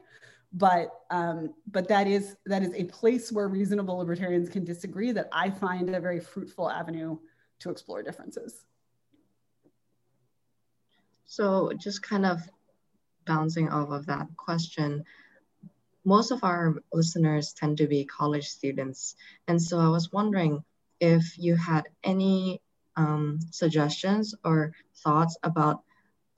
But 0.54 0.88
um, 1.10 1.40
but 1.76 1.88
that 1.88 2.06
is 2.08 2.26
that 2.46 2.62
is 2.62 2.74
a 2.76 2.86
place 3.00 3.32
where 3.36 3.48
reasonable 3.60 3.98
libertarians 3.98 4.50
can 4.56 4.64
disagree. 4.64 5.12
That 5.12 5.28
I 5.34 5.50
find 5.50 5.86
a 5.90 6.00
very 6.00 6.20
fruitful 6.20 6.70
avenue 6.70 7.18
to 7.62 7.70
explore 7.74 8.04
differences. 8.04 8.66
So 11.26 11.72
just 11.88 12.00
kind 12.12 12.26
of 12.26 12.38
bouncing 13.26 13.70
off 13.70 13.90
of 13.90 14.06
that 14.06 14.28
question, 14.38 15.04
most 16.06 16.32
of 16.32 16.44
our 16.44 16.76
listeners 16.92 17.54
tend 17.54 17.78
to 17.78 17.88
be 17.88 18.06
college 18.06 18.48
students. 18.48 19.16
And 19.48 19.62
so 19.62 19.80
I 19.80 19.88
was 19.88 20.12
wondering 20.12 20.64
if 21.00 21.38
you 21.38 21.56
had 21.56 21.84
any 22.04 22.62
um, 22.96 23.40
suggestions 23.52 24.36
or 24.44 24.74
thoughts 25.04 25.38
about 25.44 25.84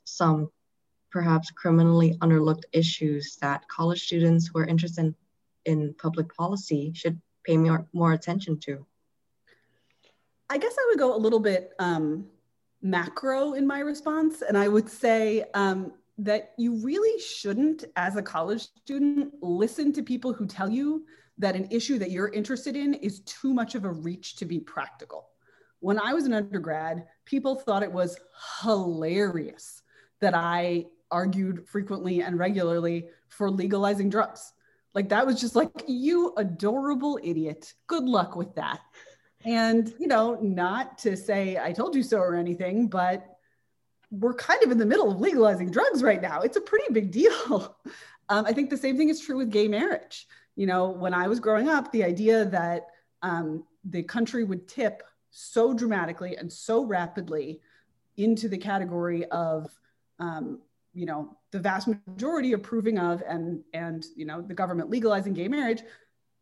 some 0.03 0.49
perhaps 1.11 1.51
criminally 1.51 2.17
underlooked 2.21 2.63
issues 2.73 3.37
that 3.41 3.67
college 3.67 4.03
students 4.03 4.47
who 4.47 4.59
are 4.59 4.65
interested 4.65 5.05
in, 5.05 5.15
in 5.65 5.93
public 5.93 6.33
policy 6.35 6.91
should 6.93 7.19
pay 7.43 7.57
more, 7.57 7.87
more 7.93 8.13
attention 8.13 8.59
to. 8.59 8.85
I 10.49 10.57
guess 10.57 10.75
I 10.77 10.85
would 10.89 10.99
go 10.99 11.15
a 11.15 11.17
little 11.17 11.39
bit 11.39 11.71
um, 11.79 12.27
macro 12.81 13.53
in 13.53 13.65
my 13.65 13.79
response. 13.79 14.41
And 14.41 14.57
I 14.57 14.67
would 14.67 14.89
say 14.89 15.45
um, 15.53 15.93
that 16.17 16.53
you 16.57 16.75
really 16.83 17.19
shouldn't, 17.19 17.85
as 17.95 18.15
a 18.15 18.21
college 18.21 18.69
student, 18.81 19.33
listen 19.41 19.91
to 19.93 20.01
people 20.01 20.33
who 20.33 20.45
tell 20.45 20.69
you 20.69 21.05
that 21.37 21.55
an 21.55 21.67
issue 21.71 21.99
that 21.99 22.11
you're 22.11 22.29
interested 22.29 22.75
in 22.75 22.93
is 22.93 23.19
too 23.21 23.53
much 23.53 23.75
of 23.75 23.83
a 23.83 23.91
reach 23.91 24.37
to 24.37 24.45
be 24.45 24.59
practical. 24.59 25.29
When 25.81 25.99
I 25.99 26.13
was 26.13 26.25
an 26.25 26.33
undergrad, 26.33 27.05
people 27.25 27.55
thought 27.55 27.83
it 27.83 27.91
was 27.91 28.17
hilarious 28.61 29.81
that 30.21 30.33
I 30.33 30.85
argued 31.11 31.67
frequently 31.67 32.21
and 32.21 32.39
regularly 32.39 33.09
for 33.27 33.51
legalizing 33.51 34.09
drugs. 34.09 34.53
Like 34.93 35.09
that 35.09 35.25
was 35.25 35.41
just 35.41 35.55
like, 35.55 35.83
you 35.87 36.33
adorable 36.37 37.19
idiot. 37.21 37.73
Good 37.87 38.05
luck 38.05 38.37
with 38.37 38.55
that. 38.55 38.79
And, 39.43 39.93
you 39.99 40.07
know, 40.07 40.39
not 40.41 40.97
to 40.99 41.17
say 41.17 41.57
I 41.57 41.73
told 41.73 41.95
you 41.95 42.01
so 42.01 42.17
or 42.17 42.35
anything, 42.35 42.87
but 42.87 43.34
we're 44.11 44.33
kind 44.33 44.61
of 44.63 44.71
in 44.71 44.77
the 44.77 44.85
middle 44.85 45.11
of 45.11 45.19
legalizing 45.19 45.71
drugs 45.71 46.03
right 46.03 46.21
now. 46.21 46.41
It's 46.41 46.57
a 46.57 46.61
pretty 46.61 46.91
big 46.93 47.11
deal. 47.11 47.77
Um, 48.27 48.43
I 48.47 48.53
think 48.53 48.71
the 48.71 48.77
same 48.77 48.97
thing 48.97 49.09
is 49.09 49.21
true 49.21 49.37
with 49.37 49.51
gay 49.51 49.67
marriage. 49.67 50.25
You 50.55 50.65
know, 50.65 50.89
when 50.89 51.13
I 51.13 51.27
was 51.27 51.39
growing 51.39 51.69
up, 51.69 51.91
the 51.91 52.03
idea 52.03 52.45
that 52.45 52.87
um, 53.21 53.65
the 53.83 54.01
country 54.01 54.43
would 54.43 54.67
tip 54.67 55.03
so 55.29 55.75
dramatically 55.75 56.35
and 56.35 56.51
so 56.51 56.83
rapidly 56.83 57.61
into 58.17 58.49
the 58.49 58.57
category 58.57 59.25
of, 59.25 59.69
um, 60.17 60.59
you 60.95 61.05
know, 61.05 61.37
the 61.51 61.59
vast 61.59 61.87
majority 61.87 62.53
approving 62.53 62.97
of 62.97 63.21
and 63.27 63.61
and 63.73 64.07
you 64.15 64.25
know 64.25 64.41
the 64.41 64.55
government 64.55 64.89
legalizing 64.89 65.33
gay 65.33 65.47
marriage 65.47 65.83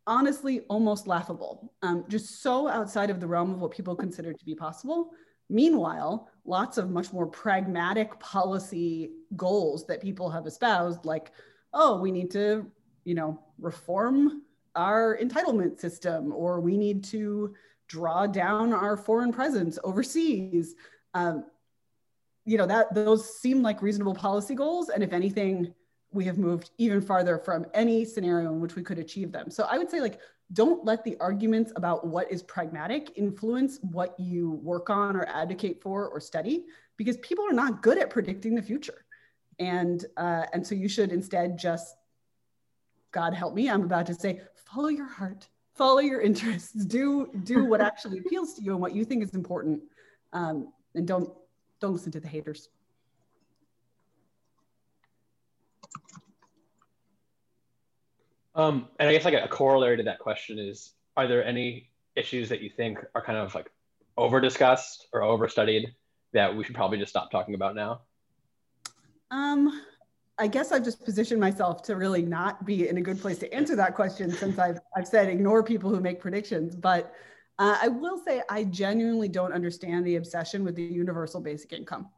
honestly 0.08 0.62
almost 0.70 1.08
laughable, 1.08 1.72
um, 1.82 2.04
just 2.08 2.42
so 2.42 2.68
outside 2.68 3.10
of 3.10 3.20
the 3.20 3.28
realm 3.28 3.52
of 3.52 3.60
what 3.60 3.72
people 3.72 3.96
consider 3.96 4.34
to 4.34 4.46
be 4.46 4.56
possible. 4.56 5.12
Meanwhile, 5.54 6.28
lots 6.46 6.80
of 6.80 6.90
much 6.90 7.14
more 7.14 7.28
pragmatic 7.28 8.20
policy 8.20 9.12
goals 9.36 9.86
that 9.86 10.02
people 10.02 10.30
have 10.32 10.48
espoused, 10.48 11.06
like, 11.06 11.32
oh, 11.76 12.00
we 12.00 12.12
need 12.12 12.32
to, 12.32 12.66
you 13.06 13.14
know, 13.14 13.40
reform 13.60 14.42
our 14.76 15.16
entitlement 15.22 15.80
system, 15.80 16.34
or 16.34 16.60
we 16.60 16.76
need 16.76 17.04
to 17.04 17.54
draw 17.88 18.26
down 18.26 18.74
our 18.74 18.98
foreign 18.98 19.32
presence 19.32 19.78
overseas. 19.84 20.74
Um, 21.14 21.46
you 22.46 22.58
know, 22.58 22.66
that 22.66 22.94
those 22.96 23.38
seem 23.40 23.62
like 23.62 23.84
reasonable 23.84 24.16
policy 24.16 24.56
goals. 24.56 24.90
And 24.90 25.04
if 25.04 25.14
anything, 25.14 25.72
we 26.12 26.26
have 26.26 26.40
moved 26.40 26.72
even 26.80 27.00
farther 27.00 27.38
from 27.38 27.68
any 27.76 28.06
scenario 28.06 28.52
in 28.52 28.60
which 28.60 28.76
we 28.76 28.82
could 28.82 28.98
achieve 28.98 29.32
them. 29.32 29.52
So 29.52 29.68
I 29.70 29.78
would 29.78 29.92
say 29.92 30.02
like, 30.02 30.20
don't 30.52 30.84
let 30.84 31.04
the 31.04 31.18
arguments 31.20 31.72
about 31.76 32.06
what 32.06 32.32
is 32.32 32.44
pragmatic 32.44 33.18
influence 33.18 33.80
what 33.82 34.20
you 34.20 34.52
work 34.64 34.90
on 34.90 35.16
or 35.16 35.26
advocate 35.26 35.82
for 35.82 36.08
or 36.08 36.20
study, 36.20 36.66
because 36.98 37.18
people 37.18 37.46
are 37.48 37.54
not 37.54 37.82
good 37.82 37.98
at 37.98 38.10
predicting 38.10 38.54
the 38.56 38.62
future. 38.62 39.06
And, 39.60 40.06
uh, 40.18 40.46
and 40.54 40.66
so 40.66 40.76
you 40.76 40.90
should 40.90 41.12
instead 41.12 41.58
just, 41.58 41.96
God 43.12 43.34
help 43.34 43.54
me, 43.54 43.70
I'm 43.70 43.84
about 43.84 44.08
to 44.08 44.14
say, 44.14 44.42
follow 44.56 44.90
your 44.90 45.08
heart, 45.08 45.48
follow 45.76 46.00
your 46.00 46.22
interests, 46.22 46.86
do, 46.86 47.30
do 47.44 47.66
what 47.66 47.82
actually 47.90 48.20
appeals 48.20 48.54
to 48.56 48.62
you 48.62 48.72
and 48.72 48.82
what 48.82 48.94
you 48.94 49.06
think 49.06 49.24
is 49.24 49.34
important. 49.34 49.82
Um, 50.34 50.74
and 50.96 51.08
don't, 51.08 51.32
don't 51.80 51.94
listen 51.94 52.12
to 52.12 52.20
the 52.20 52.28
haters. 52.28 52.70
Um, 58.56 58.88
and 59.00 59.10
I 59.10 59.14
guess 59.14 59.26
like 59.26 59.34
a, 59.34 59.48
corollary 59.48 59.98
to 59.98 60.04
that 60.04 60.20
question 60.20 60.60
is, 60.60 60.94
are 61.18 61.28
there 61.28 61.44
any 61.44 61.90
issues 62.16 62.50
that 62.50 62.62
you 62.62 62.70
think 62.70 63.00
are 63.16 63.22
kind 63.22 63.38
of 63.38 63.54
like 63.56 63.70
over 64.18 64.40
discussed 64.40 65.08
or 65.12 65.24
over 65.24 65.48
studied 65.48 65.94
that 66.34 66.56
we 66.56 66.64
should 66.64 66.76
probably 66.76 66.98
just 66.98 67.10
stop 67.10 67.32
talking 67.32 67.56
about 67.56 67.76
now? 67.76 68.02
Um, 69.32 69.82
I 70.38 70.48
guess 70.48 70.72
I've 70.72 70.84
just 70.84 71.04
positioned 71.04 71.40
myself 71.40 71.82
to 71.84 71.96
really 71.96 72.22
not 72.22 72.66
be 72.66 72.88
in 72.88 72.98
a 72.98 73.02
good 73.02 73.20
place 73.20 73.40
to 73.40 73.54
answer 73.54 73.76
that 73.76 73.96
question 73.96 74.32
since 74.32 74.60
I've, 74.60 74.80
I've 74.96 75.08
said 75.08 75.30
ignore 75.30 75.64
people 75.64 75.90
who 75.90 76.00
make 76.00 76.20
predictions. 76.20 76.76
But 76.76 77.14
uh, 77.60 77.78
I 77.82 77.88
will 77.88 78.20
say 78.24 78.42
I 78.50 78.64
genuinely 78.66 79.28
don't 79.28 79.54
understand 79.54 80.06
the 80.06 80.16
obsession 80.16 80.64
with 80.64 80.76
the 80.76 80.84
universal 80.84 81.40
basic 81.40 81.74
income. 81.74 82.10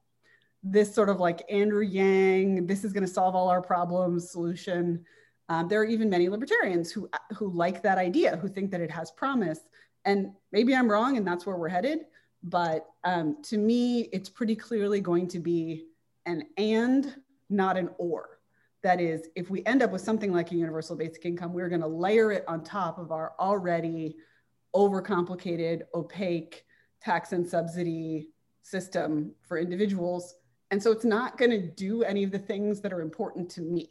This 0.64 0.94
sort 0.94 1.10
of 1.10 1.20
like 1.20 1.44
Andrew 1.50 1.84
Yang, 1.84 2.68
this 2.68 2.84
is 2.84 2.94
going 2.94 3.06
to 3.06 3.12
solve 3.12 3.36
all 3.36 3.50
our 3.50 3.62
problems 3.62 4.32
solution. 4.32 5.06
Um, 5.50 5.68
there 5.68 5.80
are 5.82 5.86
even 5.86 6.10
many 6.10 6.28
libertarians 6.30 6.92
who, 6.92 7.10
who 7.36 7.52
like 7.52 7.84
that 7.84 7.98
idea, 7.98 8.38
who 8.38 8.48
think 8.48 8.72
that 8.72 8.82
it 8.82 8.92
has 8.92 9.12
promise. 9.12 9.60
And 10.04 10.32
maybe 10.52 10.76
I'm 10.76 10.90
wrong 10.90 11.18
and 11.18 11.26
that's 11.26 11.46
where 11.46 11.56
we're 11.56 11.70
headed. 11.70 12.00
But 12.44 12.88
um, 13.04 13.38
to 13.44 13.58
me, 13.58 14.02
it's 14.14 14.30
pretty 14.30 14.56
clearly 14.56 15.02
going 15.02 15.28
to 15.30 15.40
be 15.40 15.86
an 16.26 16.44
and, 16.58 17.16
not 17.50 17.78
an 17.78 17.90
or. 17.98 18.40
That 18.84 19.02
is, 19.02 19.30
if 19.36 19.50
we 19.50 19.66
end 19.66 19.82
up 19.82 19.92
with 19.92 20.02
something 20.02 20.32
like 20.32 20.52
a 20.52 20.56
universal 20.56 20.96
basic 20.96 21.26
income, 21.26 21.54
we're 21.54 21.70
going 21.70 21.82
to 21.82 21.88
layer 21.88 22.32
it 22.32 22.44
on 22.48 22.64
top 22.64 23.00
of 23.00 23.12
our 23.12 23.34
already 23.40 24.16
overcomplicated, 24.76 25.82
opaque 25.96 26.66
tax 27.02 27.32
and 27.32 27.48
subsidy 27.48 28.30
system 28.62 29.32
for 29.48 29.58
individuals. 29.58 30.36
And 30.70 30.82
so 30.82 30.92
it's 30.92 31.06
not 31.06 31.38
going 31.38 31.52
to 31.52 31.62
do 31.62 32.04
any 32.04 32.24
of 32.24 32.32
the 32.32 32.40
things 32.40 32.82
that 32.82 32.94
are 32.94 33.02
important 33.02 33.50
to 33.52 33.62
me. 33.62 33.90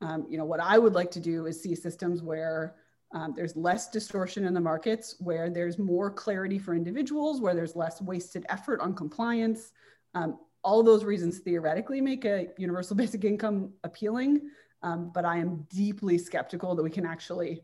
Um, 0.00 0.26
you 0.28 0.38
know, 0.38 0.44
what 0.44 0.60
I 0.60 0.78
would 0.78 0.94
like 0.94 1.10
to 1.12 1.20
do 1.20 1.46
is 1.46 1.62
see 1.62 1.74
systems 1.74 2.22
where 2.22 2.76
um, 3.12 3.32
there's 3.36 3.56
less 3.56 3.88
distortion 3.90 4.44
in 4.44 4.54
the 4.54 4.60
markets, 4.60 5.16
where 5.20 5.48
there's 5.48 5.78
more 5.78 6.10
clarity 6.10 6.58
for 6.58 6.74
individuals, 6.74 7.40
where 7.40 7.54
there's 7.54 7.76
less 7.76 8.02
wasted 8.02 8.44
effort 8.48 8.80
on 8.80 8.94
compliance. 8.94 9.72
Um, 10.14 10.38
all 10.64 10.82
those 10.82 11.04
reasons 11.04 11.38
theoretically 11.38 12.00
make 12.00 12.24
a 12.24 12.48
universal 12.58 12.96
basic 13.02 13.24
income 13.24 13.72
appealing, 13.84 14.50
um, 14.82 15.10
but 15.14 15.24
I 15.24 15.38
am 15.38 15.66
deeply 15.70 16.18
skeptical 16.18 16.74
that 16.74 16.82
we 16.82 16.90
can 16.90 17.06
actually 17.06 17.62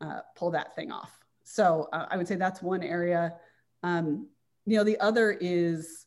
uh, 0.00 0.20
pull 0.36 0.50
that 0.50 0.74
thing 0.74 0.90
off. 0.90 1.18
So 1.44 1.88
uh, 1.92 2.06
I 2.10 2.16
would 2.16 2.28
say 2.28 2.36
that's 2.36 2.60
one 2.60 2.82
area. 2.82 3.34
Um, 3.82 4.28
you 4.66 4.76
know, 4.76 4.84
the 4.84 4.98
other 5.00 5.30
is 5.40 6.06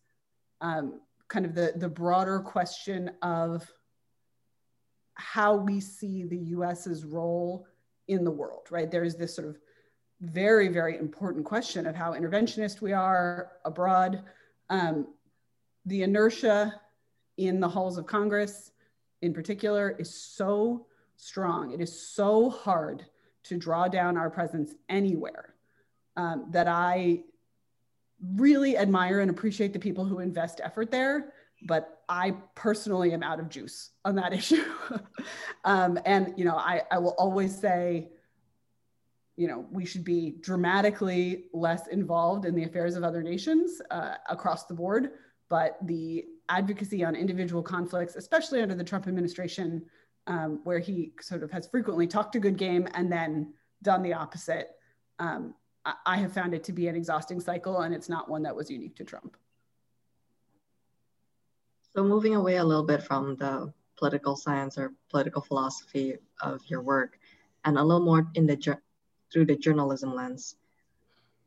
um, 0.59 0.99
kind 1.29 1.45
of 1.45 1.55
the, 1.55 1.73
the 1.77 1.89
broader 1.89 2.39
question 2.39 3.11
of 3.21 3.71
how 5.21 5.55
we 5.55 5.79
see 5.79 6.23
the 6.23 6.37
US's 6.37 7.05
role 7.05 7.67
in 8.07 8.23
the 8.23 8.31
world, 8.31 8.67
right? 8.69 8.89
There 8.89 9.03
is 9.03 9.15
this 9.15 9.35
sort 9.35 9.47
of 9.47 9.57
very, 10.19 10.67
very 10.67 10.97
important 10.97 11.45
question 11.45 11.85
of 11.85 11.95
how 11.95 12.13
interventionist 12.13 12.81
we 12.81 12.93
are 12.93 13.53
abroad. 13.65 14.23
Um, 14.69 15.07
the 15.85 16.03
inertia 16.03 16.79
in 17.37 17.59
the 17.59 17.67
halls 17.67 17.97
of 17.97 18.05
Congress, 18.05 18.71
in 19.21 19.33
particular, 19.33 19.95
is 19.97 20.13
so 20.13 20.85
strong. 21.17 21.71
It 21.71 21.81
is 21.81 22.07
so 22.07 22.49
hard 22.49 23.05
to 23.43 23.57
draw 23.57 23.87
down 23.87 24.17
our 24.17 24.29
presence 24.29 24.73
anywhere 24.89 25.55
um, 26.17 26.47
that 26.51 26.67
I 26.67 27.23
really 28.35 28.77
admire 28.77 29.21
and 29.21 29.31
appreciate 29.31 29.73
the 29.73 29.79
people 29.79 30.05
who 30.05 30.19
invest 30.19 30.61
effort 30.63 30.91
there 30.91 31.33
but 31.61 32.00
I 32.11 32.31
personally 32.55 33.13
am 33.13 33.23
out 33.23 33.39
of 33.39 33.47
juice 33.47 33.91
on 34.03 34.15
that 34.15 34.33
issue. 34.39 34.65
um, 35.63 35.97
and, 36.05 36.33
you 36.35 36.43
know, 36.43 36.57
I, 36.57 36.81
I 36.91 36.99
will 36.99 37.15
always 37.17 37.57
say, 37.57 38.09
you 39.37 39.47
know, 39.47 39.65
we 39.71 39.85
should 39.85 40.03
be 40.03 40.35
dramatically 40.41 41.45
less 41.53 41.87
involved 41.87 42.45
in 42.45 42.53
the 42.53 42.65
affairs 42.65 42.95
of 42.97 43.03
other 43.03 43.23
nations 43.23 43.81
uh, 43.89 44.15
across 44.29 44.65
the 44.65 44.73
board. 44.73 45.11
But 45.47 45.77
the 45.83 46.25
advocacy 46.49 47.03
on 47.05 47.15
individual 47.15 47.63
conflicts, 47.63 48.17
especially 48.17 48.61
under 48.61 48.75
the 48.75 48.83
Trump 48.83 49.07
administration, 49.07 49.83
um, 50.27 50.59
where 50.65 50.79
he 50.79 51.13
sort 51.21 51.43
of 51.43 51.51
has 51.51 51.65
frequently 51.67 52.07
talked 52.07 52.35
a 52.35 52.39
good 52.39 52.57
game 52.57 52.89
and 52.93 53.09
then 53.09 53.53
done 53.83 54.03
the 54.03 54.13
opposite, 54.13 54.71
um, 55.19 55.55
I, 55.85 55.93
I 56.05 56.17
have 56.17 56.33
found 56.33 56.53
it 56.53 56.65
to 56.65 56.73
be 56.73 56.87
an 56.89 56.95
exhausting 56.95 57.39
cycle, 57.39 57.81
and 57.81 57.95
it's 57.95 58.09
not 58.09 58.29
one 58.29 58.43
that 58.43 58.55
was 58.55 58.69
unique 58.69 58.97
to 58.97 59.05
Trump. 59.05 59.37
So 61.93 62.05
moving 62.05 62.35
away 62.35 62.55
a 62.55 62.63
little 62.63 62.85
bit 62.85 63.03
from 63.03 63.35
the 63.35 63.73
political 63.97 64.37
science 64.37 64.77
or 64.77 64.93
political 65.09 65.41
philosophy 65.41 66.15
of 66.41 66.61
your 66.67 66.81
work 66.81 67.19
and 67.65 67.77
a 67.77 67.83
little 67.83 68.05
more 68.05 68.31
in 68.33 68.47
the 68.47 68.79
through 69.31 69.45
the 69.45 69.57
journalism 69.57 70.15
lens, 70.15 70.55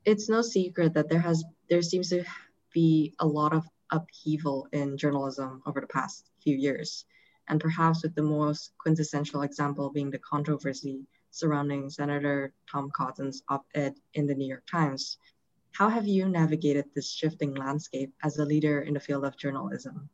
it's 0.05 0.29
no 0.29 0.43
secret 0.43 0.93
that 0.95 1.09
there 1.09 1.21
has 1.21 1.45
there 1.71 1.81
seems 1.81 2.11
to 2.11 2.25
be 2.73 3.15
a 3.21 3.27
lot 3.27 3.55
of 3.55 3.67
upheaval 3.91 4.69
in 4.73 4.99
journalism 4.99 5.63
over 5.65 5.81
the 5.81 5.87
past 5.87 6.29
few 6.43 6.57
years, 6.57 7.07
and 7.49 7.59
perhaps 7.59 8.03
with 8.03 8.15
the 8.15 8.23
most 8.23 8.77
quintessential 8.77 9.43
example 9.43 9.89
being 9.91 10.11
the 10.11 10.19
controversy 10.19 11.07
surrounding 11.31 11.89
Senator 11.89 12.53
Tom 12.71 12.91
Cotton's 12.91 13.43
op-ed 13.49 13.95
in 14.13 14.27
the 14.27 14.35
New 14.35 14.47
York 14.47 14.67
Times. 14.67 15.17
How 15.73 15.89
have 15.89 16.07
you 16.07 16.29
navigated 16.29 16.85
this 16.95 17.11
shifting 17.11 17.55
landscape 17.55 18.13
as 18.23 18.39
a 18.39 18.45
leader 18.45 18.83
in 18.83 18.93
the 18.93 19.01
field 19.01 19.25
of 19.25 19.39
journalism? 19.39 20.11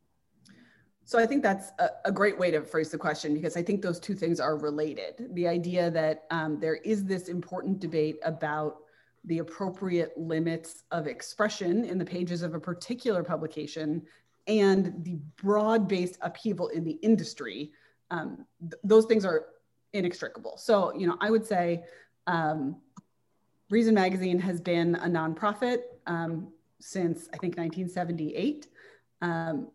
So 1.11 1.19
I 1.19 1.27
think 1.27 1.43
that's 1.43 1.73
a, 1.81 1.89
a, 2.05 2.13
great 2.13 2.39
way 2.39 2.53
to 2.53 2.63
phrase 2.63 2.91
the 2.93 2.97
question 2.97 3.35
because 3.35 3.57
I 3.57 3.65
think 3.65 3.83
those 3.83 3.99
two 3.99 4.15
things 4.15 4.39
are 4.39 4.57
related. 4.57 5.27
The 5.33 5.49
idea 5.49 5.91
that 5.91 6.23
um, 6.31 6.61
there 6.61 6.77
is 6.77 7.05
this 7.05 7.27
important 7.27 7.81
debate 7.81 8.21
about 8.23 8.77
the 9.25 9.39
appropriate 9.39 10.17
limits 10.17 10.85
of 10.93 11.09
expression 11.09 11.85
in 11.85 11.99
the 11.99 12.05
pages 12.05 12.43
of 12.43 12.55
a 12.55 12.61
particular 12.61 13.25
publication 13.25 14.03
and 14.47 15.03
the 15.03 15.19
broad-based 15.43 16.17
upheaval 16.23 16.69
in 16.69 16.85
the 16.85 16.97
industry, 17.03 17.73
um, 18.13 18.47
th 18.61 18.75
those 18.85 19.07
things 19.07 19.25
are 19.25 19.47
inextricable. 19.93 20.55
So, 20.59 20.95
you 20.95 21.09
know, 21.09 21.17
I 21.21 21.29
would 21.33 21.45
say 21.45 21.83
um, 22.29 22.77
Reason 23.69 23.95
Magazine 23.95 24.39
has 24.39 24.61
been 24.61 24.95
a 24.95 25.09
nonprofit 25.09 25.81
um, 26.07 26.53
since 26.79 27.29
I 27.35 27.37
think 27.39 27.57
1978. 27.57 28.69
Um, 29.23 29.73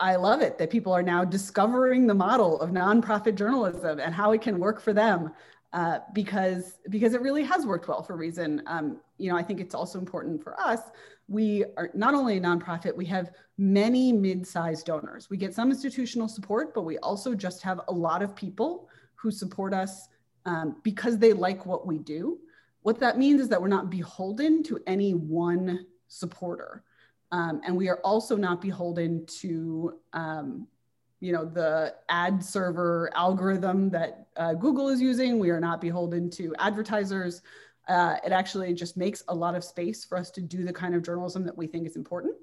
I 0.00 0.16
love 0.16 0.40
it 0.40 0.56
that 0.58 0.70
people 0.70 0.92
are 0.92 1.02
now 1.02 1.24
discovering 1.24 2.06
the 2.06 2.14
model 2.14 2.58
of 2.60 2.70
nonprofit 2.70 3.34
journalism 3.34 4.00
and 4.00 4.14
how 4.14 4.32
it 4.32 4.40
can 4.40 4.58
work 4.58 4.80
for 4.80 4.94
them 4.94 5.30
uh, 5.72 5.98
because 6.14 6.78
because 6.88 7.14
it 7.14 7.20
really 7.20 7.44
has 7.44 7.66
worked 7.66 7.86
well 7.86 8.02
for 8.02 8.16
Reason. 8.16 8.62
Um, 8.66 8.98
you 9.18 9.30
know, 9.30 9.36
I 9.36 9.42
think 9.42 9.60
it's 9.60 9.74
also 9.74 9.98
important 9.98 10.42
for 10.42 10.58
us. 10.58 10.80
We 11.28 11.64
are 11.76 11.90
not 11.94 12.14
only 12.14 12.38
a 12.38 12.40
nonprofit, 12.40 12.96
we 12.96 13.06
have 13.06 13.30
many 13.58 14.12
mid-sized 14.12 14.86
donors. 14.86 15.30
We 15.30 15.36
get 15.36 15.54
some 15.54 15.70
institutional 15.70 16.28
support, 16.28 16.74
but 16.74 16.82
we 16.82 16.98
also 16.98 17.34
just 17.34 17.62
have 17.62 17.82
a 17.86 17.92
lot 17.92 18.22
of 18.22 18.34
people 18.34 18.88
who 19.14 19.30
support 19.30 19.72
us 19.74 20.08
um, 20.46 20.76
because 20.82 21.18
they 21.18 21.32
like 21.32 21.66
what 21.66 21.86
we 21.86 21.98
do. 21.98 22.38
What 22.82 22.98
that 23.00 23.18
means 23.18 23.40
is 23.40 23.48
that 23.50 23.60
we're 23.60 23.68
not 23.68 23.90
beholden 23.90 24.62
to 24.64 24.80
any 24.86 25.12
one 25.12 25.86
supporter. 26.08 26.82
Um, 27.32 27.60
and 27.64 27.76
we 27.76 27.88
are 27.88 28.00
also 28.02 28.36
not 28.36 28.60
beholden 28.60 29.24
to, 29.40 29.98
um, 30.12 30.66
you 31.20 31.32
know, 31.32 31.44
the 31.44 31.94
ad 32.08 32.42
server 32.42 33.10
algorithm 33.14 33.90
that 33.90 34.26
uh, 34.36 34.54
Google 34.54 34.88
is 34.88 35.00
using. 35.00 35.38
We 35.38 35.50
are 35.50 35.60
not 35.60 35.80
beholden 35.80 36.30
to 36.30 36.54
advertisers. 36.58 37.42
Uh, 37.88 38.16
it 38.24 38.32
actually 38.32 38.72
just 38.74 38.96
makes 38.96 39.22
a 39.28 39.34
lot 39.34 39.54
of 39.54 39.62
space 39.62 40.04
for 40.04 40.18
us 40.18 40.30
to 40.32 40.40
do 40.40 40.64
the 40.64 40.72
kind 40.72 40.94
of 40.94 41.02
journalism 41.02 41.44
that 41.44 41.56
we 41.56 41.66
think 41.66 41.86
is 41.86 41.96
important. 41.96 42.34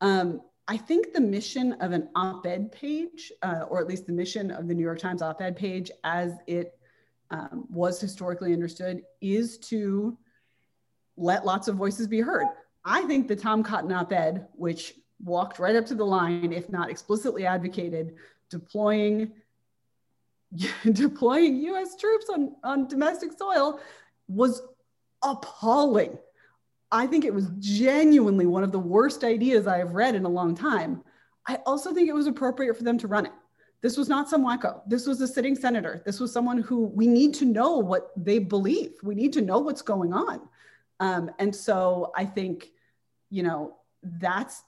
Um, 0.00 0.40
I 0.68 0.76
think 0.76 1.12
the 1.12 1.20
mission 1.20 1.74
of 1.74 1.92
an 1.92 2.08
op-ed 2.14 2.72
page, 2.72 3.32
uh, 3.42 3.64
or 3.68 3.80
at 3.80 3.86
least 3.86 4.06
the 4.06 4.12
mission 4.12 4.50
of 4.50 4.66
the 4.66 4.74
New 4.74 4.82
York 4.82 4.98
Times 4.98 5.22
op-ed 5.22 5.56
page 5.56 5.90
as 6.02 6.32
it 6.46 6.78
um, 7.30 7.66
was 7.70 8.00
historically 8.00 8.52
understood, 8.52 9.02
is 9.20 9.58
to 9.58 10.18
let 11.16 11.46
lots 11.46 11.68
of 11.68 11.76
voices 11.76 12.06
be 12.06 12.20
heard. 12.20 12.46
I 12.86 13.02
think 13.02 13.26
the 13.26 13.36
Tom 13.36 13.64
Cotton 13.64 13.92
op-ed, 13.92 14.46
which 14.52 14.94
walked 15.22 15.58
right 15.58 15.74
up 15.74 15.86
to 15.86 15.94
the 15.94 16.06
line, 16.06 16.52
if 16.52 16.70
not 16.70 16.88
explicitly 16.88 17.44
advocated 17.44 18.14
deploying 18.48 19.32
deploying 20.92 21.56
U.S. 21.56 21.96
troops 21.96 22.26
on, 22.32 22.54
on 22.62 22.86
domestic 22.86 23.32
soil, 23.36 23.80
was 24.28 24.62
appalling. 25.22 26.16
I 26.92 27.08
think 27.08 27.24
it 27.24 27.34
was 27.34 27.50
genuinely 27.58 28.46
one 28.46 28.62
of 28.62 28.70
the 28.70 28.78
worst 28.78 29.24
ideas 29.24 29.66
I 29.66 29.78
have 29.78 29.94
read 29.94 30.14
in 30.14 30.24
a 30.24 30.28
long 30.28 30.54
time. 30.54 31.02
I 31.48 31.56
also 31.66 31.92
think 31.92 32.08
it 32.08 32.14
was 32.14 32.28
appropriate 32.28 32.76
for 32.76 32.84
them 32.84 32.96
to 32.98 33.08
run 33.08 33.26
it. 33.26 33.32
This 33.82 33.96
was 33.96 34.08
not 34.08 34.28
some 34.28 34.44
wacko. 34.44 34.82
This 34.86 35.06
was 35.06 35.20
a 35.20 35.28
sitting 35.28 35.56
senator. 35.56 36.02
This 36.06 36.20
was 36.20 36.32
someone 36.32 36.58
who 36.58 36.86
we 36.86 37.08
need 37.08 37.34
to 37.34 37.44
know 37.44 37.78
what 37.78 38.12
they 38.16 38.38
believe. 38.38 38.92
We 39.02 39.16
need 39.16 39.32
to 39.34 39.42
know 39.42 39.58
what's 39.58 39.82
going 39.82 40.12
on. 40.12 40.48
Um, 41.00 41.30
and 41.38 41.54
so 41.54 42.12
I 42.16 42.24
think, 42.24 42.70
you 43.36 43.42
know, 43.42 43.76
that's 44.02 44.62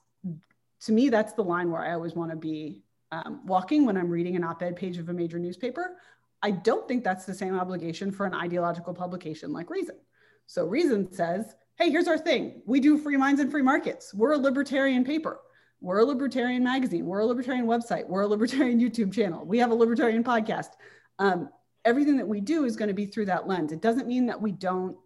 to 0.82 0.92
me, 0.92 1.08
that's 1.08 1.32
the 1.32 1.42
line 1.42 1.70
where 1.70 1.82
I 1.82 1.94
always 1.94 2.14
want 2.14 2.30
to 2.30 2.36
be 2.36 2.82
um, 3.10 3.40
walking 3.46 3.86
when 3.86 3.96
I'm 3.96 4.10
reading 4.10 4.36
an 4.36 4.44
op 4.44 4.62
ed 4.62 4.76
page 4.76 4.98
of 4.98 5.08
a 5.08 5.12
major 5.12 5.38
newspaper. 5.38 5.96
I 6.42 6.50
don't 6.50 6.86
think 6.86 7.02
that's 7.02 7.24
the 7.24 7.34
same 7.34 7.58
obligation 7.58 8.12
for 8.12 8.26
an 8.26 8.34
ideological 8.34 8.92
publication 8.92 9.54
like 9.54 9.70
Reason. 9.70 9.96
So 10.46 10.66
Reason 10.66 11.10
says, 11.10 11.54
hey, 11.78 11.90
here's 11.90 12.08
our 12.08 12.18
thing. 12.18 12.62
We 12.66 12.78
do 12.78 12.98
free 12.98 13.16
minds 13.16 13.40
and 13.40 13.50
free 13.50 13.62
markets. 13.62 14.12
We're 14.12 14.32
a 14.32 14.38
libertarian 14.38 15.02
paper. 15.02 15.40
We're 15.80 16.00
a 16.00 16.04
libertarian 16.04 16.62
magazine. 16.62 17.06
We're 17.06 17.20
a 17.20 17.26
libertarian 17.26 17.66
website. 17.66 18.06
We're 18.06 18.22
a 18.22 18.28
libertarian 18.28 18.78
YouTube 18.84 19.14
channel. 19.14 19.46
We 19.46 19.58
have 19.58 19.70
a 19.70 19.74
libertarian 19.74 20.22
podcast. 20.22 20.72
Um, 21.18 21.48
everything 21.86 22.18
that 22.18 22.28
we 22.28 22.42
do 22.42 22.66
is 22.66 22.76
going 22.76 22.88
to 22.88 22.94
be 22.94 23.06
through 23.06 23.26
that 23.26 23.48
lens. 23.48 23.72
It 23.72 23.80
doesn't 23.80 24.06
mean 24.06 24.26
that 24.26 24.42
we 24.42 24.52
don't 24.52 24.96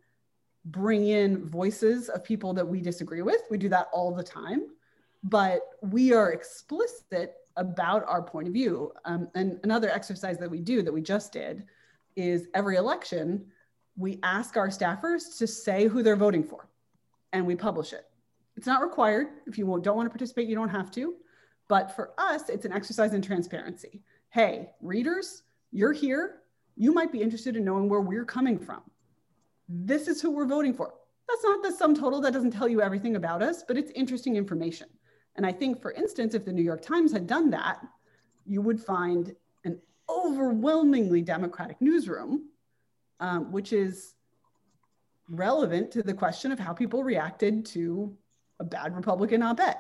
bring 0.67 1.09
in 1.09 1.45
voices 1.45 2.09
of 2.09 2.23
people 2.23 2.55
that 2.55 2.67
we 2.67 2.81
disagree 2.81 3.23
with. 3.23 3.43
We 3.51 3.59
do 3.59 3.69
that 3.71 3.89
all 3.93 4.15
the 4.15 4.23
time, 4.23 4.69
but 5.25 5.63
we 5.83 6.13
are 6.13 6.33
explicit 6.33 7.35
about 7.57 8.05
our 8.07 8.23
point 8.23 8.47
of 8.47 8.55
view. 8.55 8.93
Um, 9.05 9.29
and 9.35 9.59
another 9.65 9.91
exercise 9.91 10.39
that 10.39 10.51
we 10.51 10.61
do 10.61 10.83
that 10.83 10.93
we 10.93 11.03
just 11.03 11.33
did 11.33 11.65
is 12.17 12.49
every 12.55 12.77
election, 12.77 13.47
we 13.97 14.19
ask 14.23 14.57
our 14.57 14.69
staffers 14.69 15.37
to 15.39 15.47
say 15.47 15.87
who 15.87 16.03
they're 16.03 16.17
voting 16.17 16.45
for 16.45 16.69
and 17.33 17.47
we 17.47 17.57
publish 17.57 17.93
it. 17.93 18.05
It's 18.57 18.67
not 18.67 18.83
required. 18.83 19.29
If 19.47 19.59
you 19.59 19.65
don't 19.83 19.97
want 19.97 20.07
to 20.07 20.11
participate, 20.11 20.49
you 20.49 20.55
don't 20.55 20.69
have 20.69 20.91
to. 20.93 21.15
But 21.69 21.95
for 21.97 22.13
us, 22.19 22.49
it's 22.49 22.65
an 22.65 22.73
exercise 22.73 23.15
in 23.15 23.23
transparency. 23.23 24.03
Hey, 24.29 24.71
readers, 24.81 25.43
you're 25.71 25.93
here. 25.93 26.41
You 26.77 26.93
might 26.93 27.13
be 27.13 27.23
interested 27.23 27.57
in 27.57 27.65
knowing 27.65 27.89
where 27.89 28.01
we're 28.01 28.25
coming 28.25 28.59
from. 28.59 28.83
This 29.75 30.09
is 30.09 30.21
who 30.21 30.31
we're 30.31 30.47
voting 30.47 30.75
for. 30.75 30.93
That's 31.29 31.45
not 31.45 31.63
the 31.63 31.73
sum 31.73 31.95
total. 31.95 32.21
That 32.21 32.33
doesn't 32.33 32.51
tell 32.51 32.69
you 32.69 32.83
everything 32.83 33.17
about 33.17 33.43
us, 33.43 33.65
but 33.67 33.79
it's 33.79 33.91
interesting 33.93 34.37
information. 34.37 34.89
And 35.37 35.47
I 35.47 35.53
think, 35.53 35.81
for 35.81 35.93
instance, 35.93 36.35
if 36.35 36.45
the 36.45 36.53
New 36.53 36.63
York 36.63 36.83
Times 36.83 37.13
had 37.13 37.27
done 37.27 37.49
that, 37.51 37.81
you 38.45 38.61
would 38.61 38.81
find 38.81 39.35
an 39.65 39.81
overwhelmingly 40.11 41.23
Democratic 41.23 41.81
newsroom 41.81 42.51
um, 43.23 43.53
which 43.53 43.73
is 43.73 44.15
relevant 45.29 45.91
to 45.93 46.03
the 46.03 46.13
question 46.13 46.53
of 46.53 46.59
how 46.59 46.73
people 46.75 47.05
reacted 47.05 47.65
to 47.65 48.15
a 48.59 48.65
bad 48.65 48.95
Republican 48.95 49.43
op 49.43 49.61
ed. 49.61 49.77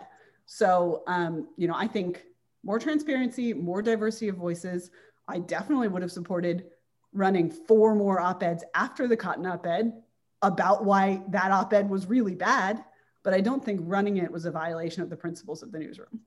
So, 0.46 1.02
um, 1.08 1.48
you 1.56 1.66
know, 1.66 1.74
I 1.76 1.88
think 1.88 2.22
more 2.64 2.78
transparency, 2.78 3.52
more 3.52 3.82
diversity 3.82 4.28
of 4.28 4.36
voices. 4.36 4.90
I 5.26 5.40
definitely 5.40 5.88
would 5.88 6.02
have 6.02 6.12
supported 6.12 6.66
running 7.12 7.50
four 7.50 7.94
more 7.94 8.20
op 8.20 8.42
eds 8.42 8.64
after 8.74 9.06
the 9.06 9.16
Cotton 9.16 9.46
op 9.46 9.66
ed 9.66 9.92
about 10.40 10.84
why 10.84 11.22
that 11.28 11.50
op 11.50 11.72
ed 11.72 11.88
was 11.88 12.06
really 12.06 12.34
bad. 12.34 12.84
But 13.22 13.34
I 13.34 13.40
don't 13.40 13.64
think 13.64 13.80
running 13.84 14.16
it 14.16 14.30
was 14.30 14.46
a 14.46 14.50
violation 14.50 15.02
of 15.02 15.10
the 15.10 15.16
principles 15.16 15.62
of 15.62 15.70
the 15.70 15.78
newsroom. 15.78 16.20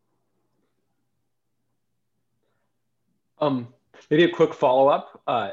Um, 3.39 3.67
maybe 4.10 4.24
a 4.24 4.30
quick 4.30 4.54
follow 4.54 4.88
up. 4.88 5.21
Uh, 5.28 5.52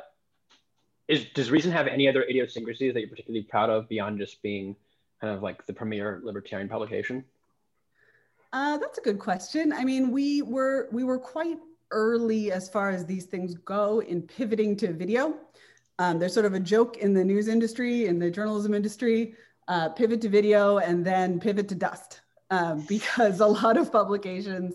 is 1.09 1.27
does 1.35 1.51
Reason 1.51 1.73
have 1.73 1.89
any 1.89 2.09
other 2.09 2.23
idiosyncrasies 2.23 2.95
that 2.95 3.01
you're 3.01 3.09
particularly 3.09 3.45
proud 3.45 3.71
of 3.71 3.89
beyond 3.89 4.19
just 4.19 4.41
being 4.43 4.77
kind 5.21 5.35
of 5.35 5.43
like 5.43 5.67
the 5.67 5.73
premier 5.73 6.21
libertarian 6.23 6.69
publication? 6.69 7.25
Uh, 8.53 8.77
that's 8.77 8.99
a 8.99 9.01
good 9.01 9.19
question. 9.19 9.73
I 9.73 9.85
mean, 9.85 10.11
we 10.11 10.43
were 10.43 10.89
we 10.93 11.05
were 11.05 11.19
quite 11.19 11.59
early 11.93 12.51
as 12.51 12.69
far 12.69 12.91
as 12.91 13.07
these 13.07 13.27
things 13.27 13.55
go 13.55 14.01
in 14.01 14.23
pivoting 14.23 14.77
to 14.77 14.93
video. 14.93 15.37
Um, 15.99 16.19
there's 16.19 16.35
sort 16.35 16.47
of 16.47 16.55
a 16.55 16.61
joke 16.61 16.97
in 16.97 17.15
the 17.15 17.25
news 17.25 17.49
industry, 17.49 18.07
in 18.07 18.19
the 18.19 18.31
journalism 18.31 18.75
industry, 18.75 19.35
uh, 19.69 19.91
pivot 19.91 20.21
to 20.23 20.29
video 20.29 20.79
and 20.79 21.05
then 21.05 21.39
pivot 21.39 21.69
to 21.69 21.75
dust, 21.75 22.23
um, 22.51 22.85
because 22.89 23.41
a 23.41 23.47
lot 23.47 23.77
of 23.77 23.93
publications, 23.93 24.75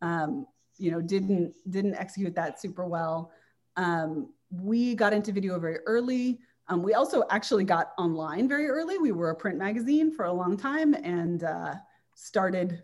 um, 0.00 0.46
you 0.78 0.90
know, 0.90 1.00
didn't 1.02 1.54
didn't 1.70 1.94
execute 1.94 2.34
that 2.34 2.60
super 2.60 2.86
well. 2.86 3.32
Um, 3.76 4.32
we 4.50 4.94
got 4.94 5.12
into 5.12 5.32
video 5.32 5.58
very 5.58 5.78
early. 5.86 6.40
Um, 6.68 6.82
we 6.82 6.94
also 6.94 7.24
actually 7.30 7.64
got 7.64 7.92
online 7.98 8.48
very 8.48 8.68
early. 8.68 8.98
We 8.98 9.12
were 9.12 9.30
a 9.30 9.34
print 9.34 9.58
magazine 9.58 10.14
for 10.14 10.24
a 10.26 10.32
long 10.32 10.56
time 10.56 10.94
and 10.94 11.44
uh, 11.44 11.74
started 12.14 12.82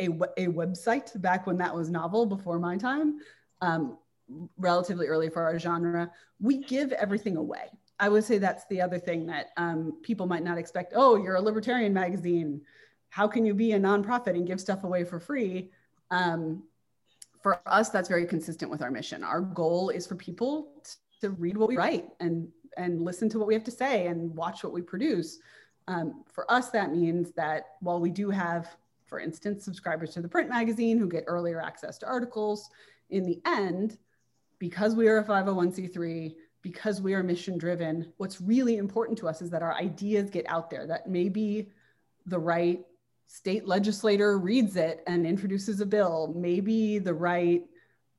a, 0.00 0.08
a 0.36 0.46
website 0.46 1.20
back 1.20 1.46
when 1.46 1.58
that 1.58 1.74
was 1.74 1.90
novel 1.90 2.26
before 2.26 2.58
my 2.58 2.76
time, 2.76 3.18
um, 3.60 3.98
relatively 4.56 5.06
early 5.06 5.30
for 5.30 5.42
our 5.42 5.58
genre. 5.58 6.10
We 6.40 6.58
give 6.58 6.92
everything 6.92 7.36
away. 7.36 7.70
I 8.00 8.08
would 8.08 8.24
say 8.24 8.38
that's 8.38 8.64
the 8.66 8.80
other 8.80 8.98
thing 8.98 9.26
that 9.26 9.48
um, 9.56 9.98
people 10.02 10.26
might 10.26 10.44
not 10.44 10.58
expect. 10.58 10.92
Oh, 10.94 11.16
you're 11.16 11.36
a 11.36 11.40
libertarian 11.40 11.92
magazine. 11.92 12.60
How 13.10 13.26
can 13.26 13.44
you 13.44 13.54
be 13.54 13.72
a 13.72 13.80
nonprofit 13.80 14.28
and 14.28 14.46
give 14.46 14.60
stuff 14.60 14.84
away 14.84 15.04
for 15.04 15.18
free? 15.18 15.70
Um, 16.10 16.62
for 17.42 17.60
us, 17.66 17.90
that's 17.90 18.08
very 18.08 18.26
consistent 18.26 18.70
with 18.70 18.82
our 18.82 18.90
mission. 18.90 19.24
Our 19.24 19.40
goal 19.40 19.90
is 19.90 20.06
for 20.06 20.14
people 20.14 20.72
to 21.20 21.30
read 21.30 21.56
what 21.56 21.68
we 21.68 21.76
write 21.76 22.06
and 22.20 22.48
and 22.76 23.02
listen 23.02 23.28
to 23.28 23.38
what 23.38 23.48
we 23.48 23.54
have 23.54 23.64
to 23.64 23.72
say 23.72 24.06
and 24.06 24.34
watch 24.36 24.62
what 24.62 24.72
we 24.72 24.80
produce. 24.80 25.40
Um, 25.88 26.22
for 26.32 26.48
us, 26.50 26.70
that 26.70 26.92
means 26.92 27.32
that 27.32 27.70
while 27.80 27.98
we 27.98 28.10
do 28.10 28.30
have, 28.30 28.68
for 29.08 29.20
instance, 29.20 29.64
subscribers 29.64 30.12
to 30.14 30.20
the 30.20 30.28
print 30.28 30.48
magazine 30.48 30.98
who 30.98 31.08
get 31.08 31.24
earlier 31.26 31.60
access 31.60 31.98
to 31.98 32.06
articles, 32.06 32.70
in 33.10 33.24
the 33.24 33.40
end, 33.46 33.98
because 34.58 34.94
we 34.94 35.08
are 35.08 35.18
a 35.18 35.24
501c3, 35.24 36.34
because 36.62 37.00
we 37.00 37.14
are 37.14 37.22
mission 37.22 37.56
driven, 37.56 38.12
what's 38.16 38.40
really 38.40 38.76
important 38.76 39.16
to 39.18 39.28
us 39.28 39.40
is 39.40 39.50
that 39.50 39.62
our 39.62 39.74
ideas 39.74 40.30
get 40.30 40.44
out 40.48 40.70
there, 40.70 40.86
that 40.86 41.08
maybe 41.08 41.70
the 42.26 42.38
right 42.38 42.84
state 43.26 43.66
legislator 43.66 44.38
reads 44.38 44.76
it 44.76 45.02
and 45.06 45.26
introduces 45.26 45.80
a 45.80 45.86
bill, 45.86 46.32
maybe 46.36 46.98
the 46.98 47.14
right 47.14 47.64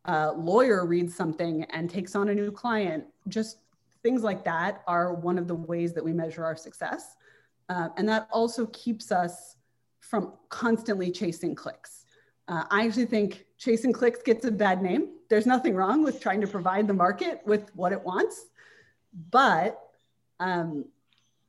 uh, 0.05 0.31
lawyer 0.35 0.85
reads 0.85 1.15
something 1.15 1.63
and 1.65 1.89
takes 1.89 2.15
on 2.15 2.29
a 2.29 2.33
new 2.33 2.51
client, 2.51 3.03
just 3.27 3.59
things 4.01 4.23
like 4.23 4.43
that 4.43 4.81
are 4.87 5.13
one 5.13 5.37
of 5.37 5.47
the 5.47 5.55
ways 5.55 5.93
that 5.93 6.03
we 6.03 6.13
measure 6.13 6.45
our 6.45 6.55
success. 6.55 7.15
Uh, 7.67 7.89
and 7.97 8.07
that 8.07 8.27
also 8.31 8.65
keeps 8.67 9.11
us 9.11 9.57
from 10.09 10.33
constantly 10.49 11.11
chasing 11.11 11.53
clicks. 11.55 12.05
Uh, 12.47 12.63
I 12.71 12.85
actually 12.85 13.05
think 13.05 13.45
chasing 13.57 13.93
clicks 13.93 14.23
gets 14.23 14.43
a 14.45 14.51
bad 14.51 14.81
name. 14.81 15.09
There's 15.29 15.45
nothing 15.45 15.75
wrong 15.75 16.03
with 16.03 16.19
trying 16.19 16.41
to 16.41 16.47
provide 16.47 16.87
the 16.87 16.93
market 16.93 17.41
with 17.45 17.69
what 17.75 17.91
it 17.91 18.01
wants, 18.01 18.47
but 19.29 19.79
um, 20.39 20.85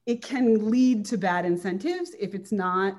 it 0.05 0.23
can 0.23 0.71
lead 0.71 1.07
to 1.07 1.17
bad 1.17 1.47
incentives 1.47 2.11
if 2.21 2.35
it's 2.35 2.53
not 2.53 2.99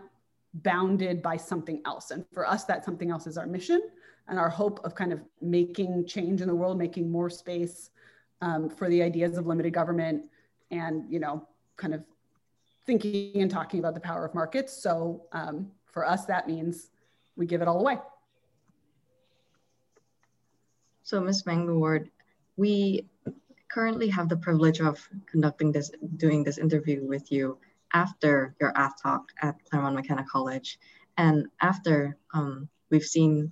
bounded 0.53 1.21
by 1.21 1.37
something 1.37 1.81
else. 1.85 2.09
And 2.09 2.25
for 2.33 2.47
us, 2.47 2.63
that 2.65 2.83
something 2.83 3.11
else 3.11 3.27
is 3.27 3.37
our 3.37 3.45
mission 3.45 3.81
and 4.27 4.39
our 4.39 4.49
hope 4.49 4.79
of 4.83 4.95
kind 4.95 5.13
of 5.13 5.21
making 5.41 6.07
change 6.07 6.41
in 6.41 6.47
the 6.47 6.55
world, 6.55 6.77
making 6.77 7.11
more 7.11 7.29
space 7.29 7.91
um, 8.41 8.69
for 8.69 8.89
the 8.89 9.03
ideas 9.03 9.37
of 9.37 9.45
limited 9.45 9.73
government 9.73 10.23
and, 10.71 11.05
you 11.11 11.19
know, 11.19 11.47
kind 11.77 11.93
of 11.93 12.03
thinking 12.85 13.41
and 13.41 13.51
talking 13.51 13.79
about 13.79 13.93
the 13.93 13.99
power 13.99 14.25
of 14.25 14.33
markets. 14.33 14.73
So 14.73 15.23
um, 15.31 15.71
for 15.85 16.05
us, 16.07 16.25
that 16.25 16.47
means 16.47 16.89
we 17.35 17.45
give 17.45 17.61
it 17.61 17.67
all 17.67 17.79
away. 17.79 17.97
So 21.03 21.19
Ms. 21.19 21.43
Ward, 21.45 22.09
we 22.57 23.07
currently 23.69 24.09
have 24.09 24.29
the 24.29 24.37
privilege 24.37 24.81
of 24.81 25.07
conducting 25.29 25.71
this, 25.71 25.91
doing 26.17 26.43
this 26.43 26.57
interview 26.57 27.05
with 27.05 27.31
you 27.31 27.57
after 27.93 28.55
your 28.59 28.71
ATH 28.75 29.01
talk 29.01 29.31
at 29.41 29.55
Claremont 29.69 29.95
McKenna 29.95 30.25
College. 30.29 30.79
And 31.17 31.47
after 31.61 32.17
um, 32.33 32.69
we've 32.89 33.03
seen 33.03 33.51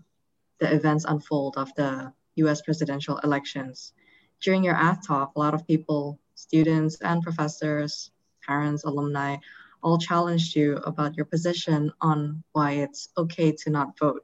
the 0.59 0.73
events 0.73 1.05
unfold 1.05 1.57
of 1.57 1.73
the 1.75 2.13
US 2.35 2.61
presidential 2.61 3.17
elections. 3.19 3.93
During 4.41 4.63
your 4.63 4.75
ATH 4.75 5.05
talk, 5.05 5.31
a 5.35 5.39
lot 5.39 5.53
of 5.53 5.67
people, 5.67 6.19
students 6.35 7.01
and 7.01 7.21
professors, 7.21 8.11
parents, 8.49 8.83
alumni, 8.83 9.37
all 9.83 9.97
challenged 10.09 10.55
you 10.55 10.77
about 10.91 11.15
your 11.15 11.25
position 11.25 11.91
on 12.01 12.43
why 12.53 12.69
it's 12.85 13.09
okay 13.15 13.49
to 13.61 13.69
not 13.69 13.97
vote. 13.99 14.23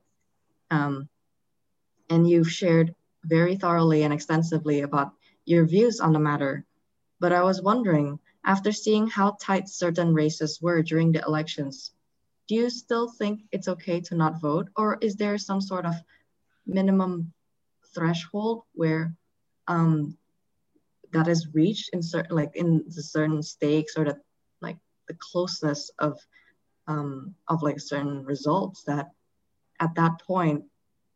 Um, 0.71 1.07
and 2.09 2.27
you've 2.29 2.51
shared 2.51 2.95
very 3.23 3.55
thoroughly 3.55 4.03
and 4.03 4.13
extensively 4.13 4.81
about 4.81 5.09
your 5.45 5.65
views 5.65 5.99
on 5.99 6.11
the 6.13 6.27
matter. 6.29 6.65
But 7.19 7.33
I 7.33 7.43
was 7.43 7.61
wondering, 7.61 8.19
after 8.43 8.71
seeing 8.71 9.07
how 9.07 9.37
tight 9.39 9.69
certain 9.69 10.13
races 10.13 10.59
were 10.61 10.81
during 10.81 11.11
the 11.11 11.23
elections, 11.29 11.93
do 12.47 12.55
you 12.55 12.69
still 12.69 13.07
think 13.09 13.41
it's 13.51 13.67
okay 13.67 14.01
to 14.01 14.15
not 14.15 14.41
vote? 14.41 14.67
Or 14.75 14.97
is 15.01 15.15
there 15.15 15.37
some 15.37 15.61
sort 15.61 15.85
of 15.85 15.95
minimum 16.65 17.33
threshold 17.93 18.63
where 18.73 19.13
um, 19.67 20.17
that 21.15 21.29
is 21.29 21.47
reached 21.53 21.91
in 21.93 22.03
certain 22.03 22.35
like 22.35 22.55
in 22.55 22.83
the 22.87 23.01
certain 23.01 23.41
stakes 23.41 23.93
or 23.97 24.03
the 24.03 24.17
like 24.61 24.77
the 25.07 25.15
closeness 25.19 25.89
of 25.99 26.19
um, 26.87 27.33
of 27.47 27.63
like 27.63 27.79
certain 27.79 28.23
results 28.25 28.83
that 28.83 29.11
at 29.79 29.95
that 29.95 30.21
point 30.21 30.65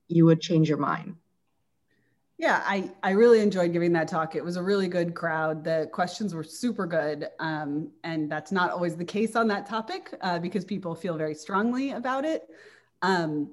you 0.07 0.25
would 0.25 0.39
change 0.41 0.69
your 0.69 0.77
mind. 0.77 1.15
Yeah 2.38 2.63
i 2.65 2.89
i 3.03 3.12
really 3.12 3.41
enjoyed 3.41 3.73
giving 3.73 3.91
that 3.93 4.07
talk. 4.07 4.35
It 4.35 4.43
was 4.43 4.55
a 4.55 4.63
really 4.63 4.88
good 4.88 5.13
crowd. 5.13 5.65
The 5.65 5.89
questions 5.91 6.33
were 6.33 6.45
super 6.45 6.88
good 6.88 7.27
um, 7.39 7.91
and 8.05 8.31
that's 8.31 8.53
not 8.53 8.71
always 8.71 8.95
the 8.95 9.05
case 9.05 9.35
on 9.35 9.49
that 9.49 9.67
topic 9.67 10.15
uh, 10.21 10.39
because 10.39 10.63
people 10.63 10.95
feel 10.95 11.17
very 11.17 11.35
strongly 11.35 11.91
about 11.91 12.23
it. 12.23 12.47
Um, 13.01 13.51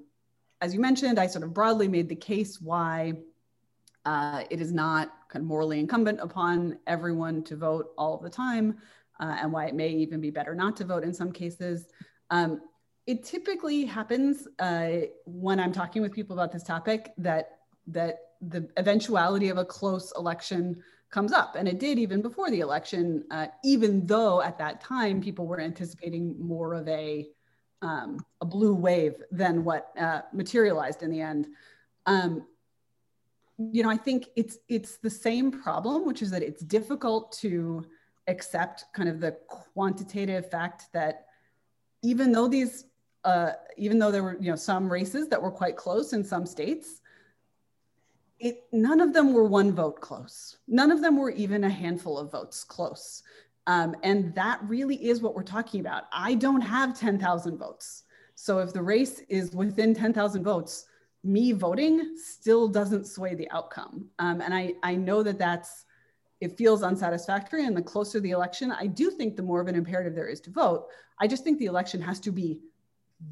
as 0.61 0.73
you 0.73 0.81
mentioned, 0.81 1.19
I 1.19 1.27
sort 1.27 1.45
of 1.45 1.53
broadly 1.53 1.89
made 1.89 2.09
the 2.09 2.17
case 2.17 2.61
why 2.61 3.15
uh, 4.07 4.45
it 4.51 4.61
is 4.61 4.73
not 4.73 5.13
kind 5.29 5.43
of 5.43 5.49
morally 5.49 5.81
incumbent 5.81 6.21
upon 6.21 6.79
everyone 6.87 7.43
to 7.43 7.57
vote 7.57 7.91
all 7.99 8.17
the 8.17 8.31
time, 8.31 8.79
uh, 9.21 9.37
and 9.41 9.53
why 9.53 9.67
it 9.67 9.75
may 9.75 9.91
even 9.91 10.21
be 10.21 10.31
better 10.31 10.55
not 10.55 10.77
to 10.77 10.85
vote 10.85 11.03
in 11.03 11.13
some 11.13 11.33
cases. 11.33 11.89
Um, 12.31 12.61
it 13.07 13.25
typically 13.25 13.85
happens 13.85 14.49
uh, 14.59 15.01
when 15.27 15.61
I'm 15.61 15.73
talking 15.73 16.03
with 16.03 16.13
people 16.13 16.35
about 16.35 16.53
this 16.53 16.63
topic 16.63 17.13
that 17.19 17.59
that 17.89 18.19
the 18.41 18.69
eventuality 18.77 19.49
of 19.49 19.59
a 19.59 19.65
close 19.65 20.13
election 20.17 20.83
comes 21.11 21.33
up, 21.33 21.57
and 21.57 21.67
it 21.69 21.79
did 21.79 21.99
even 21.99 22.23
before 22.23 22.51
the 22.51 22.61
election. 22.61 23.25
Uh, 23.31 23.49
even 23.65 24.07
though 24.07 24.41
at 24.41 24.59
that 24.59 24.81
time 24.81 25.21
people 25.21 25.47
were 25.47 25.61
anticipating 25.61 26.37
more 26.39 26.75
of 26.75 26.87
a 26.89 27.29
um, 27.83 28.19
a 28.41 28.45
blue 28.45 28.75
wave 28.75 29.17
than 29.31 29.65
what 29.65 29.93
uh, 29.99 30.23
materialized 30.33 31.03
in 31.03 31.11
the 31.11 31.21
end. 31.21 31.49
Um, 32.07 32.47
you 33.59 33.83
know, 33.83 33.91
I 33.91 33.97
think 33.97 34.29
it's 34.37 34.59
it's 34.69 34.99
the 34.99 35.11
same 35.11 35.51
problem, 35.51 36.05
which 36.05 36.23
is 36.23 36.31
that 36.31 36.43
it's 36.43 36.63
difficult 36.63 37.33
to 37.41 37.85
accept 38.27 38.85
kind 38.93 39.09
of 39.09 39.21
the 39.21 39.33
quantitative 39.49 40.51
fact 40.51 40.85
that 40.93 41.27
even 42.03 42.33
though 42.33 42.49
these, 42.49 42.85
uh, 43.25 43.53
even 43.77 43.99
though 43.99 44.11
there 44.11 44.23
were 44.23 44.37
you 44.41 44.51
know 44.51 44.57
some 44.57 44.91
races 44.91 45.29
that 45.29 45.41
were 45.41 45.51
quite 45.51 45.77
close 45.77 46.13
in 46.13 46.23
some 46.23 46.45
states, 46.45 47.01
it 48.39 48.65
none 48.73 49.01
of 49.01 49.15
them 49.15 49.33
were 49.33 49.45
one 49.45 49.73
vote 49.73 50.01
close. 50.01 50.59
None 50.69 50.91
of 50.91 51.01
them 51.01 51.17
were 51.17 51.31
even 51.31 51.65
a 51.65 51.71
handful 51.71 52.19
of 52.19 52.31
votes 52.31 52.63
close. 52.63 53.23
Um, 53.67 53.97
and 54.03 54.35
that 54.35 54.61
really 54.63 54.97
is 55.09 55.21
what 55.21 55.35
we're 55.35 55.43
talking 55.43 55.81
about. 55.81 56.05
I 56.13 56.35
don't 56.35 56.61
have 56.61 56.97
10,000 56.99 57.59
votes. 57.59 58.05
So 58.37 58.61
if 58.61 58.73
the 58.73 58.83
race 58.83 59.23
is 59.29 59.53
within 59.53 59.93
10,000 59.93 60.45
votes, 60.45 60.87
me 61.27 61.53
voting 61.53 62.17
still 62.17 62.69
doesn't 62.69 63.07
sway 63.07 63.35
the 63.35 63.51
outcome. 63.51 64.07
Um, 64.19 64.41
and 64.41 64.55
I, 64.55 64.75
I 64.83 64.95
know 64.95 65.23
that 65.23 65.39
that's, 65.39 65.85
it 66.41 66.57
feels 66.57 66.83
unsatisfactory. 66.83 67.65
And 67.65 67.77
the 67.77 67.83
closer 67.83 68.21
the 68.21 68.31
election, 68.31 68.73
I 68.73 68.87
do 68.87 69.11
think 69.11 69.37
the 69.37 69.43
more 69.43 69.61
of 69.61 69.69
an 69.69 69.75
imperative 69.75 70.15
there 70.15 70.29
is 70.29 70.41
to 70.43 70.51
vote. 70.51 70.87
I 71.19 71.27
just 71.27 71.45
think 71.45 71.59
the 71.59 71.67
election 71.67 72.01
has 72.03 72.21
to 72.21 72.31
be 72.31 72.61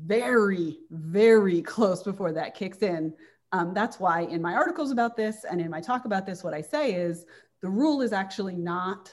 very, 0.05 0.79
very 0.91 1.61
close 1.63 2.03
before 2.03 2.33
that 2.33 2.55
kicks 2.55 2.79
in. 2.79 3.13
Um, 3.53 3.75
that's 3.75 4.01
why 4.01 4.23
in 4.23 4.43
my 4.43 4.55
articles 4.55 4.91
about 4.91 5.17
this 5.17 5.45
and 5.49 5.61
in 5.61 5.71
my 5.71 5.81
talk 5.81 6.07
about 6.07 6.27
this, 6.27 6.43
what 6.43 6.55
I 6.55 6.61
say 6.61 6.95
is 6.95 7.27
the 7.61 7.69
rule 7.69 8.03
is 8.03 8.13
actually 8.13 8.57
not 8.57 9.13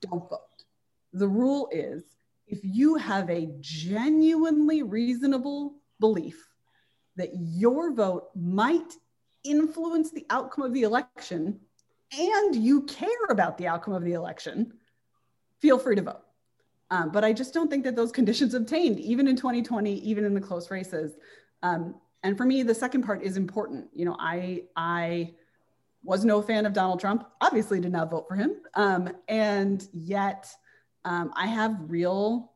don't 0.00 0.28
vote 0.28 0.40
the 1.12 1.28
rule 1.28 1.68
is 1.72 2.02
if 2.46 2.60
you 2.62 2.96
have 2.96 3.28
a 3.30 3.48
genuinely 3.60 4.82
reasonable 4.82 5.74
belief 6.00 6.47
that 7.18 7.30
your 7.34 7.92
vote 7.92 8.28
might 8.34 8.94
influence 9.44 10.10
the 10.10 10.26
outcome 10.30 10.64
of 10.64 10.72
the 10.72 10.82
election 10.82 11.60
and 12.16 12.56
you 12.56 12.82
care 12.82 13.08
about 13.28 13.58
the 13.58 13.66
outcome 13.66 13.92
of 13.94 14.02
the 14.02 14.14
election, 14.14 14.72
feel 15.60 15.78
free 15.78 15.96
to 15.96 16.02
vote. 16.02 16.22
Um, 16.90 17.10
but 17.10 17.24
I 17.24 17.32
just 17.32 17.52
don't 17.52 17.68
think 17.68 17.84
that 17.84 17.96
those 17.96 18.12
conditions 18.12 18.54
obtained, 18.54 18.98
even 18.98 19.28
in 19.28 19.36
2020, 19.36 19.92
even 19.92 20.24
in 20.24 20.32
the 20.32 20.40
close 20.40 20.70
races. 20.70 21.16
Um, 21.62 21.96
and 22.22 22.36
for 22.36 22.46
me, 22.46 22.62
the 22.62 22.74
second 22.74 23.02
part 23.02 23.22
is 23.22 23.36
important. 23.36 23.88
You 23.92 24.06
know, 24.06 24.16
I 24.18 24.62
I 24.74 25.34
was 26.02 26.24
no 26.24 26.40
fan 26.40 26.64
of 26.64 26.72
Donald 26.72 27.00
Trump. 27.00 27.28
Obviously, 27.40 27.80
did 27.80 27.92
not 27.92 28.10
vote 28.10 28.26
for 28.26 28.36
him, 28.36 28.56
um, 28.74 29.10
and 29.28 29.86
yet 29.92 30.50
um, 31.04 31.32
I 31.36 31.46
have 31.46 31.76
real 31.88 32.52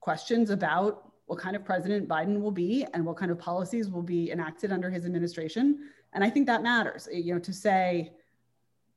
questions 0.00 0.50
about 0.50 1.09
what 1.30 1.38
kind 1.38 1.54
of 1.54 1.64
president 1.64 2.08
Biden 2.08 2.40
will 2.40 2.50
be 2.50 2.84
and 2.92 3.06
what 3.06 3.16
kind 3.16 3.30
of 3.30 3.38
policies 3.38 3.88
will 3.88 4.02
be 4.02 4.32
enacted 4.32 4.72
under 4.72 4.90
his 4.90 5.06
administration. 5.06 5.78
And 6.12 6.24
I 6.24 6.28
think 6.28 6.48
that 6.48 6.60
matters. 6.60 7.08
You 7.12 7.34
know, 7.34 7.38
to 7.38 7.52
say 7.52 8.10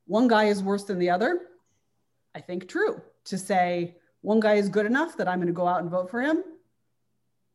one 0.07 0.27
guy 0.27 0.45
is 0.45 0.63
worse 0.63 0.83
than 0.83 0.97
the 0.97 1.11
other, 1.11 1.41
I 2.33 2.41
think 2.41 2.67
true. 2.67 2.99
To 3.25 3.37
say 3.37 3.97
one 4.21 4.39
guy 4.39 4.55
is 4.55 4.67
good 4.67 4.87
enough 4.87 5.15
that 5.17 5.27
I'm 5.27 5.37
going 5.37 5.45
to 5.45 5.53
go 5.53 5.67
out 5.67 5.81
and 5.81 5.91
vote 5.91 6.09
for 6.09 6.23
him, 6.23 6.43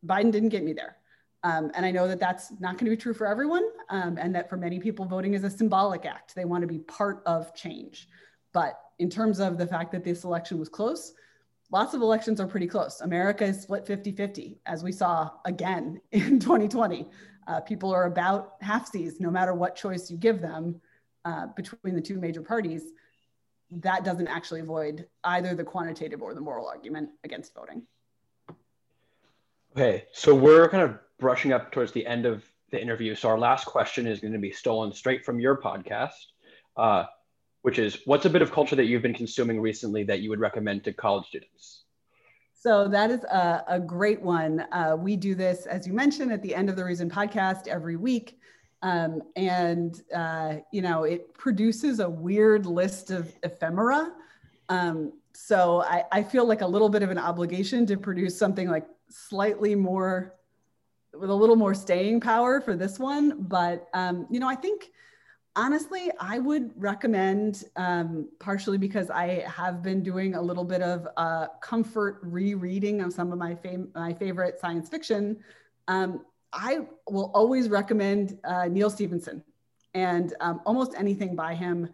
Biden 0.06 0.30
didn't 0.30 0.50
get 0.50 0.62
me 0.62 0.74
there. 0.74 0.98
Um, 1.42 1.72
and 1.74 1.84
I 1.84 1.90
know 1.90 2.06
that 2.06 2.20
that's 2.20 2.52
not 2.60 2.78
going 2.78 2.88
to 2.88 2.96
be 2.96 3.02
true 3.02 3.14
for 3.14 3.26
everyone, 3.26 3.68
um, 3.88 4.16
and 4.16 4.32
that 4.36 4.48
for 4.48 4.56
many 4.56 4.78
people, 4.78 5.06
voting 5.06 5.34
is 5.34 5.42
a 5.42 5.50
symbolic 5.50 6.06
act. 6.06 6.36
They 6.36 6.44
want 6.44 6.62
to 6.62 6.68
be 6.68 6.78
part 6.78 7.24
of 7.26 7.52
change. 7.52 8.08
But 8.52 8.78
in 9.00 9.10
terms 9.10 9.40
of 9.40 9.58
the 9.58 9.66
fact 9.66 9.90
that 9.90 10.04
this 10.04 10.22
election 10.22 10.56
was 10.56 10.68
close, 10.68 11.14
lots 11.70 11.94
of 11.94 12.02
elections 12.02 12.40
are 12.40 12.46
pretty 12.46 12.66
close. 12.66 13.00
America 13.00 13.44
is 13.44 13.61
split 13.61 13.87
50 13.87 14.12
50, 14.12 14.61
as 14.66 14.83
we 14.83 14.92
saw 14.92 15.31
again 15.44 16.00
in 16.12 16.38
2020. 16.38 17.09
Uh, 17.46 17.61
people 17.61 17.92
are 17.92 18.04
about 18.04 18.61
halfsies, 18.61 19.20
no 19.20 19.31
matter 19.31 19.54
what 19.54 19.74
choice 19.74 20.11
you 20.11 20.16
give 20.16 20.40
them 20.40 20.81
uh, 21.24 21.46
between 21.57 21.94
the 21.94 22.00
two 22.00 22.18
major 22.18 22.42
parties. 22.42 22.92
That 23.70 24.04
doesn't 24.04 24.28
actually 24.28 24.61
avoid 24.61 25.07
either 25.24 25.54
the 25.54 25.64
quantitative 25.64 26.22
or 26.22 26.35
the 26.35 26.40
moral 26.40 26.66
argument 26.66 27.11
against 27.24 27.54
voting. 27.54 27.83
Okay, 29.76 30.04
so 30.12 30.35
we're 30.35 30.68
kind 30.68 30.83
of 30.83 30.98
brushing 31.18 31.52
up 31.52 31.72
towards 31.72 31.92
the 31.92 32.07
end 32.07 32.26
of 32.26 32.44
the 32.70 32.81
interview. 32.81 33.14
So 33.14 33.28
our 33.28 33.38
last 33.38 33.64
question 33.64 34.07
is 34.07 34.20
going 34.20 34.33
to 34.33 34.38
be 34.38 34.50
stolen 34.50 34.92
straight 34.92 35.24
from 35.24 35.40
your 35.40 35.57
podcast. 35.57 36.12
Uh, 36.76 37.04
which 37.68 37.78
is 37.78 37.98
what's 38.07 38.24
a 38.24 38.31
bit 38.31 38.40
of 38.40 38.50
culture 38.50 38.74
that 38.74 38.87
you've 38.87 39.02
been 39.02 39.12
consuming 39.12 39.61
recently 39.61 40.02
that 40.02 40.20
you 40.20 40.31
would 40.31 40.40
recommend 40.40 40.83
to 40.83 40.90
college 40.90 41.26
students? 41.26 41.83
So 42.54 42.88
that 42.88 43.11
is 43.11 43.22
a, 43.24 43.62
a 43.68 43.78
great 43.78 44.22
one. 44.22 44.64
Uh, 44.72 44.96
we 44.98 45.16
do 45.16 45.35
this, 45.35 45.66
as 45.66 45.87
you 45.87 45.92
mentioned, 45.92 46.33
at 46.33 46.40
the 46.40 46.54
end 46.54 46.70
of 46.70 46.76
the 46.76 46.85
Reason 46.87 47.11
podcast 47.11 47.68
every 47.68 47.96
week. 47.96 48.38
Um, 48.81 49.20
and, 49.37 50.00
uh, 50.16 50.54
you 50.72 50.81
know, 50.81 51.04
it 51.04 51.35
produces 51.35 52.00
a 52.00 52.09
weird 52.09 52.64
list 52.64 53.11
of 53.11 53.31
ephemera. 53.42 54.14
Um, 54.70 55.12
so 55.35 55.83
I, 55.83 56.04
I 56.11 56.22
feel 56.22 56.46
like 56.46 56.62
a 56.62 56.66
little 56.66 56.88
bit 56.88 57.02
of 57.02 57.11
an 57.11 57.18
obligation 57.18 57.85
to 57.85 57.98
produce 57.98 58.38
something 58.38 58.70
like 58.70 58.87
slightly 59.11 59.74
more 59.74 60.37
with 61.12 61.28
a 61.28 61.35
little 61.35 61.57
more 61.57 61.74
staying 61.74 62.20
power 62.22 62.62
for 62.62 62.76
this 62.76 62.98
one. 62.98 63.42
But 63.42 63.88
um, 63.92 64.26
you 64.31 64.40
know, 64.40 64.48
I 64.48 64.54
think 64.54 64.90
honestly, 65.59 66.09
I 66.21 66.38
would 66.38 66.71
recommend, 66.81 67.64
um, 67.75 68.29
partially 68.38 68.79
because 68.79 69.11
I 69.11 69.44
have 69.49 69.83
been 69.83 70.05
doing 70.05 70.37
a 70.37 70.40
little 70.40 70.64
bit 70.64 70.83
of 70.83 71.09
uh, 71.16 71.49
comfort 71.61 72.21
rereading 72.23 73.01
of 73.01 73.12
some 73.12 73.33
of 73.33 73.38
my, 73.38 73.57
fam- 73.57 73.90
my 73.92 74.14
favorite 74.14 74.61
science 74.61 74.88
fiction. 74.88 75.37
Um, 75.88 76.25
I 76.53 76.87
will 77.11 77.33
always 77.35 77.68
recommend 77.68 78.38
uh, 78.44 78.66
Neal 78.66 78.88
Stephenson 78.88 79.42
and 79.94 80.33
um, 80.40 80.61
almost 80.64 80.94
anything 80.97 81.35
by 81.35 81.57
him. 81.57 81.90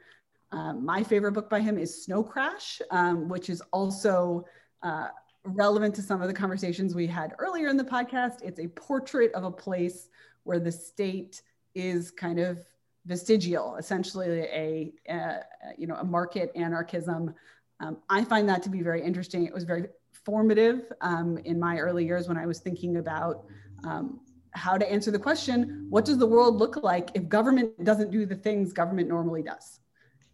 Um, 0.53 0.85
my 0.85 1.03
favorite 1.03 1.33
book 1.33 1.48
by 1.48 1.61
him 1.61 1.79
is 1.79 2.05
Snow 2.05 2.22
Crash, 2.22 2.83
um, 2.90 3.29
which 3.31 3.48
is 3.48 3.62
also 3.72 4.44
uh, 4.83 5.09
relevant 5.44 5.94
to 5.94 6.03
some 6.03 6.20
of 6.20 6.29
the 6.29 6.35
conversations 6.35 6.94
we 6.94 7.07
had 7.07 7.35
earlier 7.38 7.68
in 7.68 7.79
the 7.79 7.85
podcast. 7.85 8.42
It's 8.42 8.61
a 8.61 8.68
portrait 8.68 9.33
of 9.33 9.44
a 9.44 9.50
place 9.50 10.11
where 10.42 10.61
the 10.61 10.70
state 10.70 11.40
is 11.74 12.11
kind 12.11 12.38
of 12.38 12.59
vestigial, 13.06 13.76
essentially 13.76 14.28
a, 14.28 14.92
a 15.08 15.40
you 15.76 15.86
know 15.86 15.96
a 15.96 16.04
market 16.04 16.50
anarchism. 16.54 17.34
Um, 17.80 17.98
I 18.08 18.24
find 18.24 18.48
that 18.48 18.62
to 18.64 18.70
be 18.70 18.82
very 18.82 19.02
interesting. 19.02 19.44
It 19.44 19.52
was 19.52 19.64
very 19.64 19.86
formative 20.12 20.92
um, 21.00 21.38
in 21.38 21.58
my 21.58 21.78
early 21.78 22.04
years 22.04 22.28
when 22.28 22.36
I 22.36 22.46
was 22.46 22.60
thinking 22.60 22.96
about 22.96 23.44
um, 23.84 24.20
how 24.52 24.78
to 24.78 24.90
answer 24.90 25.10
the 25.10 25.18
question: 25.18 25.86
What 25.90 26.04
does 26.04 26.18
the 26.18 26.26
world 26.26 26.56
look 26.56 26.82
like 26.82 27.10
if 27.14 27.28
government 27.28 27.84
doesn't 27.84 28.10
do 28.10 28.26
the 28.26 28.36
things 28.36 28.72
government 28.72 29.08
normally 29.08 29.42
does? 29.42 29.80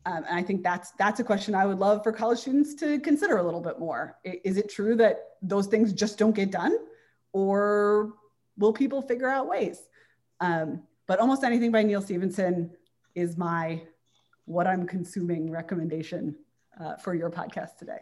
Um, 0.07 0.25
and 0.29 0.39
I 0.39 0.43
think 0.43 0.63
that's 0.63 0.93
that's 0.93 1.21
a 1.21 1.25
question 1.25 1.55
I 1.55 1.67
would 1.67 1.79
love 1.79 2.03
for 2.03 2.13
college 2.13 2.39
students 2.39 2.75
to 2.77 2.99
consider 3.01 3.37
a 3.37 3.43
little 3.43 3.61
bit 3.61 3.79
more. 3.79 4.17
Is 4.25 4.57
it 4.57 4.71
true 4.71 4.97
that 4.97 5.31
those 5.43 5.67
things 5.67 5.93
just 5.93 6.19
don't 6.19 6.35
get 6.35 6.51
done, 6.51 6.77
or 7.33 8.15
will 8.57 8.73
people 8.73 9.03
figure 9.03 9.29
out 9.29 9.49
ways? 9.49 9.83
Um, 10.41 10.83
but 11.11 11.19
almost 11.19 11.43
anything 11.43 11.73
by 11.73 11.83
Neal 11.83 12.01
Stephenson 12.01 12.71
is 13.17 13.37
my 13.37 13.83
what 14.45 14.69
I'm 14.69 14.87
consuming 14.87 15.51
recommendation 15.51 16.37
uh, 16.81 16.95
for 16.99 17.17
your 17.17 17.29
podcast 17.29 17.79
today. 17.79 17.99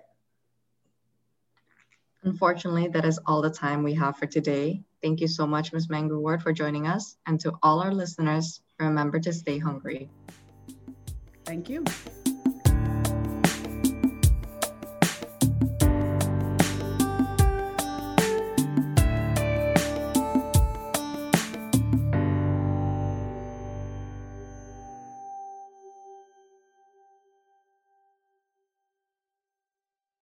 Unfortunately, 2.25 2.87
that 2.89 3.07
is 3.07 3.19
all 3.25 3.41
the 3.41 3.49
time 3.49 3.83
we 3.83 3.95
have 3.95 4.19
for 4.19 4.27
today. 4.27 4.83
Thank 5.03 5.23
you 5.23 5.27
so 5.27 5.47
much, 5.47 5.73
Ms. 5.73 5.87
Mangu-Ward, 5.87 6.43
for 6.43 6.53
joining 6.53 6.87
us. 6.87 7.17
And 7.25 7.41
to 7.41 7.55
all 7.63 7.81
our 7.81 7.95
listeners, 7.95 8.61
remember 8.79 9.19
to 9.21 9.33
stay 9.33 9.57
hungry. 9.57 10.11
Thank 11.47 11.71
you. 11.71 11.87